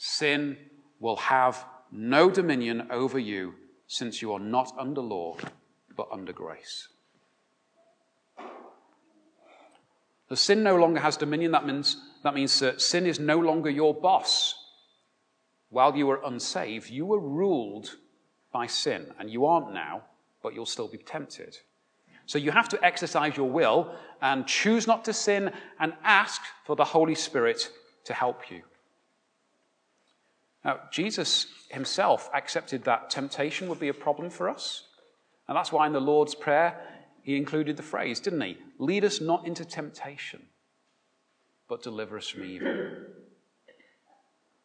sin 0.04 0.56
will 0.98 1.16
have 1.16 1.64
no 1.92 2.28
dominion 2.28 2.88
over 2.90 3.20
you, 3.20 3.54
since 3.86 4.20
you 4.20 4.32
are 4.32 4.40
not 4.40 4.72
under 4.76 5.00
law, 5.00 5.36
but 5.96 6.08
under 6.10 6.32
grace. 6.32 6.88
The 10.28 10.36
sin 10.36 10.64
no 10.64 10.74
longer 10.74 10.98
has 10.98 11.16
dominion. 11.16 11.52
That 11.52 11.66
means, 11.66 11.98
that 12.24 12.34
means 12.34 12.58
that 12.58 12.80
sin 12.80 13.06
is 13.06 13.20
no 13.20 13.38
longer 13.38 13.70
your 13.70 13.94
boss. 13.94 14.56
While 15.68 15.96
you 15.96 16.08
were 16.08 16.20
unsaved, 16.24 16.90
you 16.90 17.06
were 17.06 17.20
ruled 17.20 17.96
by 18.52 18.66
sin, 18.66 19.06
and 19.20 19.30
you 19.30 19.46
aren't 19.46 19.72
now, 19.72 20.02
but 20.42 20.52
you'll 20.52 20.66
still 20.66 20.88
be 20.88 20.98
tempted. 20.98 21.56
So 22.26 22.38
you 22.38 22.50
have 22.50 22.68
to 22.70 22.84
exercise 22.84 23.36
your 23.36 23.48
will 23.48 23.94
and 24.20 24.48
choose 24.48 24.88
not 24.88 25.04
to 25.04 25.12
sin 25.12 25.52
and 25.78 25.92
ask 26.02 26.40
for 26.64 26.74
the 26.74 26.84
Holy 26.84 27.14
Spirit 27.14 27.70
to 28.06 28.14
help 28.14 28.50
you. 28.50 28.62
Now, 30.64 30.80
Jesus 30.90 31.46
himself 31.70 32.30
accepted 32.32 32.84
that 32.84 33.10
temptation 33.10 33.68
would 33.68 33.80
be 33.80 33.88
a 33.88 33.94
problem 33.94 34.30
for 34.30 34.48
us. 34.48 34.84
And 35.48 35.56
that's 35.56 35.72
why 35.72 35.86
in 35.86 35.92
the 35.92 36.00
Lord's 36.00 36.34
Prayer, 36.34 36.80
he 37.22 37.36
included 37.36 37.76
the 37.76 37.82
phrase, 37.82 38.20
didn't 38.20 38.40
he? 38.40 38.58
Lead 38.78 39.04
us 39.04 39.20
not 39.20 39.46
into 39.46 39.64
temptation, 39.64 40.46
but 41.68 41.82
deliver 41.82 42.16
us 42.16 42.28
from 42.28 42.44
evil. 42.44 42.86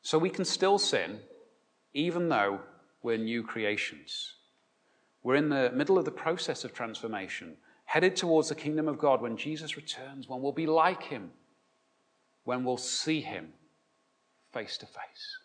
So 0.01 0.17
we 0.17 0.29
can 0.29 0.45
still 0.45 0.77
sin, 0.77 1.19
even 1.93 2.29
though 2.29 2.61
we're 3.01 3.17
new 3.17 3.43
creations. 3.43 4.33
We're 5.23 5.35
in 5.35 5.49
the 5.49 5.71
middle 5.73 5.97
of 5.97 6.05
the 6.05 6.11
process 6.11 6.63
of 6.63 6.73
transformation, 6.73 7.57
headed 7.85 8.15
towards 8.15 8.49
the 8.49 8.55
kingdom 8.55 8.87
of 8.87 8.99
God 8.99 9.21
when 9.21 9.35
Jesus 9.35 9.75
returns, 9.75 10.27
when 10.27 10.41
we'll 10.41 10.51
be 10.51 10.67
like 10.67 11.03
him, 11.03 11.31
when 12.43 12.63
we'll 12.63 12.77
see 12.77 13.21
him 13.21 13.49
face 14.53 14.77
to 14.77 14.85
face. 14.85 15.37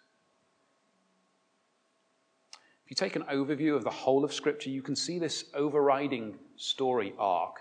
You 2.92 2.94
take 2.94 3.16
an 3.16 3.24
overview 3.32 3.74
of 3.74 3.84
the 3.84 3.90
whole 3.90 4.22
of 4.22 4.34
Scripture, 4.34 4.68
you 4.68 4.82
can 4.82 4.94
see 4.94 5.18
this 5.18 5.46
overriding 5.54 6.34
story 6.56 7.14
arc. 7.18 7.60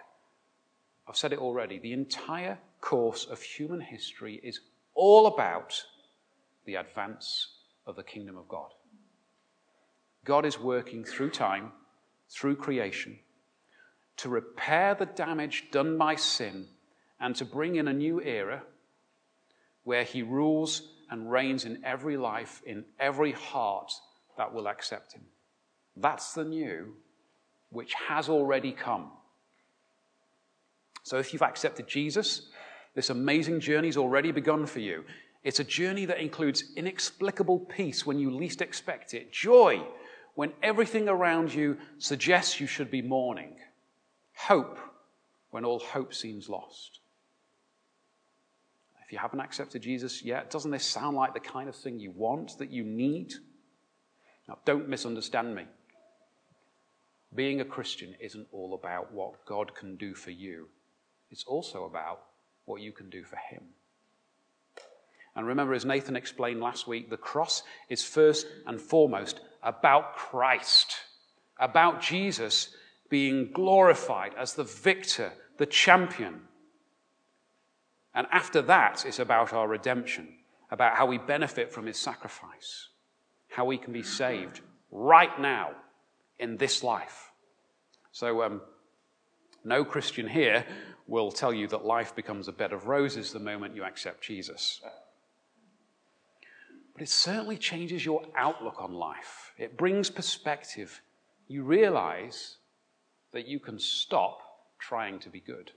I've 1.07 1.15
said 1.15 1.31
it 1.31 1.39
already. 1.39 1.79
The 1.79 1.93
entire 1.93 2.59
course 2.81 3.23
of 3.23 3.41
human 3.41 3.79
history 3.79 4.41
is 4.43 4.59
all 4.93 5.27
about 5.27 5.85
the 6.65 6.75
advance 6.75 7.47
of 7.87 7.95
the 7.95 8.03
kingdom 8.03 8.35
of 8.35 8.49
God. 8.49 8.71
God 10.25 10.45
is 10.45 10.59
working 10.59 11.05
through 11.05 11.29
time, 11.29 11.71
through 12.29 12.57
creation, 12.57 13.17
to 14.17 14.27
repair 14.27 14.95
the 14.95 15.05
damage 15.05 15.71
done 15.71 15.97
by 15.97 16.15
sin 16.15 16.67
and 17.21 17.37
to 17.37 17.45
bring 17.45 17.77
in 17.77 17.87
a 17.87 17.93
new 17.93 18.21
era 18.21 18.63
where 19.85 20.03
he 20.03 20.23
rules 20.23 20.89
and 21.09 21.31
reigns 21.31 21.63
in 21.63 21.85
every 21.85 22.17
life, 22.17 22.61
in 22.65 22.83
every 22.99 23.31
heart 23.31 23.93
that 24.41 24.51
will 24.51 24.67
accept 24.67 25.13
him. 25.13 25.21
That's 25.95 26.33
the 26.33 26.43
new 26.43 26.95
which 27.69 27.93
has 27.93 28.27
already 28.27 28.71
come. 28.71 29.11
So 31.03 31.19
if 31.19 31.31
you've 31.31 31.43
accepted 31.43 31.87
Jesus, 31.87 32.47
this 32.95 33.11
amazing 33.11 33.59
journey 33.59 33.89
has 33.89 33.97
already 33.97 34.31
begun 34.31 34.65
for 34.65 34.79
you. 34.79 35.03
It's 35.43 35.59
a 35.59 35.63
journey 35.63 36.05
that 36.05 36.19
includes 36.19 36.63
inexplicable 36.75 37.59
peace 37.59 38.03
when 38.03 38.17
you 38.17 38.31
least 38.31 38.63
expect 38.63 39.13
it, 39.13 39.31
joy 39.31 39.83
when 40.33 40.53
everything 40.63 41.07
around 41.07 41.53
you 41.53 41.77
suggests 41.99 42.59
you 42.59 42.65
should 42.65 42.89
be 42.89 43.03
mourning, 43.03 43.57
hope 44.33 44.79
when 45.51 45.65
all 45.65 45.77
hope 45.77 46.15
seems 46.15 46.49
lost. 46.49 46.99
If 49.05 49.11
you 49.11 49.19
haven't 49.19 49.41
accepted 49.41 49.83
Jesus 49.83 50.23
yet, 50.23 50.49
doesn't 50.49 50.71
this 50.71 50.85
sound 50.85 51.15
like 51.15 51.35
the 51.35 51.39
kind 51.39 51.69
of 51.69 51.75
thing 51.75 51.99
you 51.99 52.09
want, 52.09 52.57
that 52.57 52.71
you 52.71 52.83
need? 52.83 53.35
Now, 54.51 54.57
don't 54.65 54.89
misunderstand 54.89 55.55
me. 55.55 55.63
Being 57.33 57.61
a 57.61 57.65
Christian 57.65 58.15
isn't 58.19 58.49
all 58.51 58.73
about 58.73 59.13
what 59.13 59.45
God 59.45 59.73
can 59.73 59.95
do 59.95 60.13
for 60.13 60.31
you, 60.31 60.67
it's 61.29 61.45
also 61.45 61.85
about 61.85 62.23
what 62.65 62.81
you 62.81 62.91
can 62.91 63.09
do 63.09 63.23
for 63.23 63.37
Him. 63.37 63.63
And 65.37 65.47
remember, 65.47 65.73
as 65.73 65.85
Nathan 65.85 66.17
explained 66.17 66.59
last 66.59 66.85
week, 66.85 67.09
the 67.09 67.15
cross 67.15 67.63
is 67.87 68.03
first 68.03 68.45
and 68.67 68.81
foremost 68.81 69.39
about 69.63 70.17
Christ, 70.17 70.97
about 71.57 72.01
Jesus 72.01 72.75
being 73.09 73.53
glorified 73.53 74.33
as 74.37 74.55
the 74.55 74.65
victor, 74.65 75.31
the 75.59 75.65
champion. 75.65 76.41
And 78.13 78.27
after 78.33 78.61
that, 78.63 79.05
it's 79.05 79.19
about 79.19 79.53
our 79.53 79.69
redemption, 79.69 80.27
about 80.69 80.97
how 80.97 81.05
we 81.05 81.19
benefit 81.19 81.71
from 81.71 81.85
his 81.85 81.97
sacrifice, 81.97 82.89
how 83.51 83.65
we 83.65 83.77
can 83.77 83.93
be 83.93 84.01
saved 84.01 84.61
right 84.91 85.39
now 85.39 85.71
in 86.39 86.57
this 86.57 86.83
life. 86.83 87.31
So, 88.11 88.43
um, 88.43 88.61
no 89.63 89.85
Christian 89.85 90.27
here 90.27 90.65
will 91.07 91.31
tell 91.31 91.53
you 91.53 91.67
that 91.67 91.85
life 91.85 92.15
becomes 92.15 92.47
a 92.47 92.51
bed 92.51 92.71
of 92.71 92.87
roses 92.87 93.31
the 93.31 93.39
moment 93.39 93.75
you 93.75 93.83
accept 93.83 94.23
Jesus. 94.23 94.81
But 96.93 97.03
it 97.03 97.09
certainly 97.09 97.57
changes 97.57 98.05
your 98.05 98.23
outlook 98.35 98.81
on 98.81 98.93
life. 98.93 99.51
It 99.57 99.77
brings 99.77 100.09
perspective. 100.09 101.01
You 101.47 101.63
realize 101.63 102.57
that 103.33 103.47
you 103.47 103.59
can 103.59 103.79
stop 103.79 104.39
trying 104.79 105.19
to 105.19 105.29
be 105.29 105.41
good. 105.41 105.71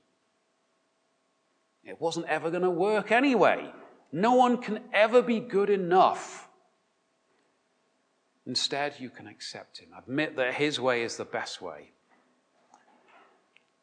It 1.85 2.01
wasn't 2.01 2.27
ever 2.27 2.51
going 2.51 2.63
to 2.63 2.71
work 2.71 3.13
anyway. 3.13 3.71
No 4.13 4.35
one 4.35 4.59
can 4.59 4.81
ever 4.93 5.23
be 5.23 5.41
good 5.41 5.71
enough. 5.71 6.49
Instead, 8.47 8.95
you 8.99 9.11
can 9.11 9.27
accept 9.27 9.79
Him. 9.79 9.89
Admit 9.97 10.37
that 10.37 10.55
His 10.55 10.79
way 10.79 11.03
is 11.03 11.17
the 11.17 11.25
best 11.25 11.63
way. 11.63 11.91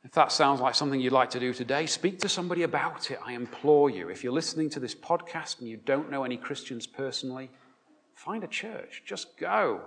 If 0.03 0.12
that 0.14 0.32
sounds 0.32 0.59
like 0.59 0.74
something 0.74 0.99
you'd 0.99 1.14
like 1.14 1.30
to 1.32 1.39
do 1.39 1.53
today, 1.53 1.86
speak 1.86 2.20
to 2.20 2.30
somebody 2.30 2.64
about 2.64 3.12
it. 3.12 3.20
I 3.26 3.34
implore 3.34 3.89
you. 3.89 4.09
If 4.09 4.24
you're 4.24 4.34
listening 4.34 4.70
to 4.72 4.80
this 4.80 4.95
podcast 4.95 5.59
and 5.59 5.70
you 5.70 5.78
don't 5.78 6.09
know 6.09 6.24
any 6.24 6.38
Christians 6.38 6.88
personally, 6.88 7.51
find 8.16 8.43
a 8.43 8.47
church. 8.47 9.03
Just 9.05 9.38
go. 9.38 9.82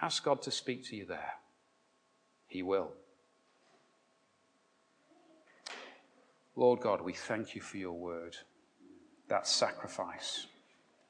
Ask 0.00 0.24
God 0.24 0.42
to 0.42 0.50
speak 0.50 0.84
to 0.88 0.96
you 0.96 1.06
there. 1.06 1.32
He 2.48 2.62
will. 2.62 2.92
Lord 6.54 6.80
God, 6.80 7.00
we 7.00 7.14
thank 7.14 7.54
you 7.54 7.62
for 7.62 7.78
your 7.78 7.92
word, 7.92 8.36
that 9.28 9.46
sacrifice, 9.46 10.46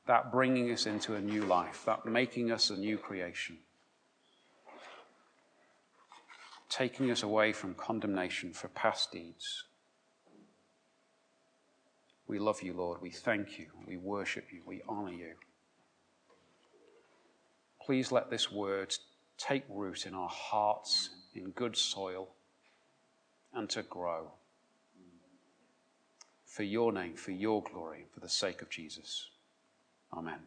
that 0.07 0.33
bringing 0.33 0.71
us 0.73 0.87
into 0.87 1.15
a 1.15 1.21
new 1.21 1.45
life, 1.45 1.85
that 1.87 2.07
making 2.07 2.51
us 2.51 2.71
a 2.71 2.77
new 2.77 2.99
creation 2.99 3.59
taking 6.73 7.11
us 7.11 7.23
away 7.23 7.53
from 7.53 7.75
condemnation 7.75 8.51
for 8.51 8.69
past 8.69 9.13
deeds. 9.13 9.65
We 12.27 12.39
love 12.39 12.63
you, 12.63 12.73
Lord. 12.73 13.03
We 13.03 13.11
thank 13.11 13.59
you. 13.59 13.67
We 13.87 13.99
worship 13.99 14.47
you. 14.51 14.63
We 14.65 14.81
honor 14.89 15.13
you. 15.13 15.35
Please 17.85 18.11
let 18.11 18.31
this 18.31 18.51
word 18.51 18.97
take 19.37 19.65
root 19.69 20.07
in 20.07 20.15
our 20.15 20.31
hearts 20.31 21.11
in 21.35 21.51
good 21.51 21.77
soil 21.77 22.29
and 23.53 23.69
to 23.69 23.83
grow. 23.83 24.31
For 26.47 26.63
your 26.63 26.91
name, 26.91 27.17
for 27.17 27.33
your 27.33 27.63
glory, 27.63 28.07
for 28.15 28.21
the 28.21 28.31
sake 28.31 28.63
of 28.63 28.71
Jesus. 28.71 29.29
Amen. 30.13 30.41